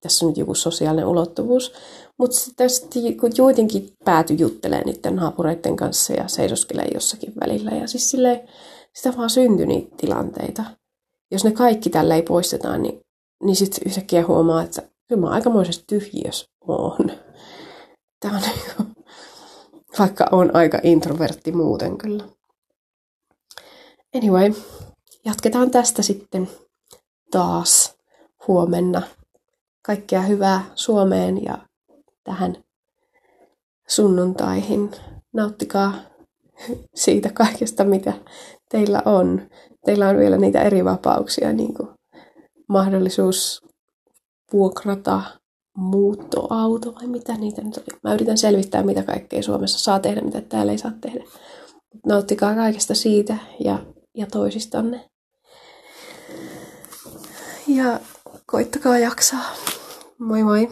tässä 0.00 0.26
on 0.26 0.30
nyt 0.30 0.38
joku 0.38 0.54
sosiaalinen 0.54 1.06
ulottuvuus, 1.06 1.72
mutta 2.18 2.36
sitten 2.36 3.16
kun 3.20 3.30
kuitenkin 3.36 3.92
pääty 4.04 4.34
juttelemaan 4.34 4.86
niiden 4.86 5.16
naapureiden 5.16 5.76
kanssa 5.76 6.12
ja 6.12 6.28
seisoskelee 6.28 6.88
jossakin 6.94 7.32
välillä 7.40 7.70
ja 7.70 7.86
siis 7.86 8.10
silleen, 8.10 8.40
sitä 8.96 9.16
vaan 9.16 9.30
syntyi 9.30 9.66
niitä 9.66 9.96
tilanteita. 9.96 10.64
Jos 11.30 11.44
ne 11.44 11.50
kaikki 11.50 11.90
tällä 11.90 12.14
ei 12.14 12.22
poistetaan, 12.22 12.82
niin, 12.82 13.00
niin 13.42 13.56
sitten 13.56 13.82
yhtäkkiä 13.86 14.26
huomaa, 14.26 14.62
että 14.62 14.82
kyllä 15.08 15.20
mä 15.20 15.30
aikamoisessa 15.30 15.86
tyhjiössä 15.86 16.46
oon. 16.68 17.10
Tää 18.20 18.30
on 18.30 18.40
niinku, 18.40 19.02
vaikka 19.98 20.26
on 20.32 20.56
aika 20.56 20.78
introvertti 20.82 21.52
muuten 21.52 21.98
kyllä. 21.98 22.24
Anyway, 24.16 24.52
jatketaan 25.24 25.70
tästä 25.70 26.02
sitten 26.02 26.48
taas 27.30 27.96
huomenna. 28.48 29.02
Kaikkea 29.82 30.22
hyvää 30.22 30.64
Suomeen 30.74 31.44
ja 31.44 31.58
tähän 32.24 32.56
sunnuntaihin. 33.88 34.90
Nauttikaa 35.32 35.92
siitä 36.94 37.30
kaikesta, 37.32 37.84
mitä 37.84 38.12
teillä 38.68 39.02
on. 39.04 39.48
Teillä 39.86 40.08
on 40.08 40.16
vielä 40.16 40.36
niitä 40.36 40.62
eri 40.62 40.84
vapauksia, 40.84 41.52
niin 41.52 41.74
kuin 41.74 41.88
mahdollisuus 42.68 43.62
vuokrata 44.52 45.22
muuttoauto 45.76 46.94
vai 46.94 47.06
mitä 47.06 47.36
niitä 47.36 47.62
nyt 47.62 47.76
oli. 47.76 47.98
Mä 48.02 48.14
yritän 48.14 48.38
selvittää, 48.38 48.82
mitä 48.82 49.02
kaikkea 49.02 49.42
Suomessa 49.42 49.78
saa 49.78 50.00
tehdä, 50.00 50.20
mitä 50.20 50.40
täällä 50.40 50.72
ei 50.72 50.78
saa 50.78 50.92
tehdä. 51.00 51.24
Nauttikaa 52.06 52.54
kaikesta 52.54 52.94
siitä 52.94 53.36
ja, 53.64 53.78
ja 54.14 54.26
toisistanne. 54.26 55.10
Ja 57.66 58.00
koittakaa 58.46 58.98
jaksaa. 58.98 59.52
Moi 60.18 60.42
moi! 60.42 60.68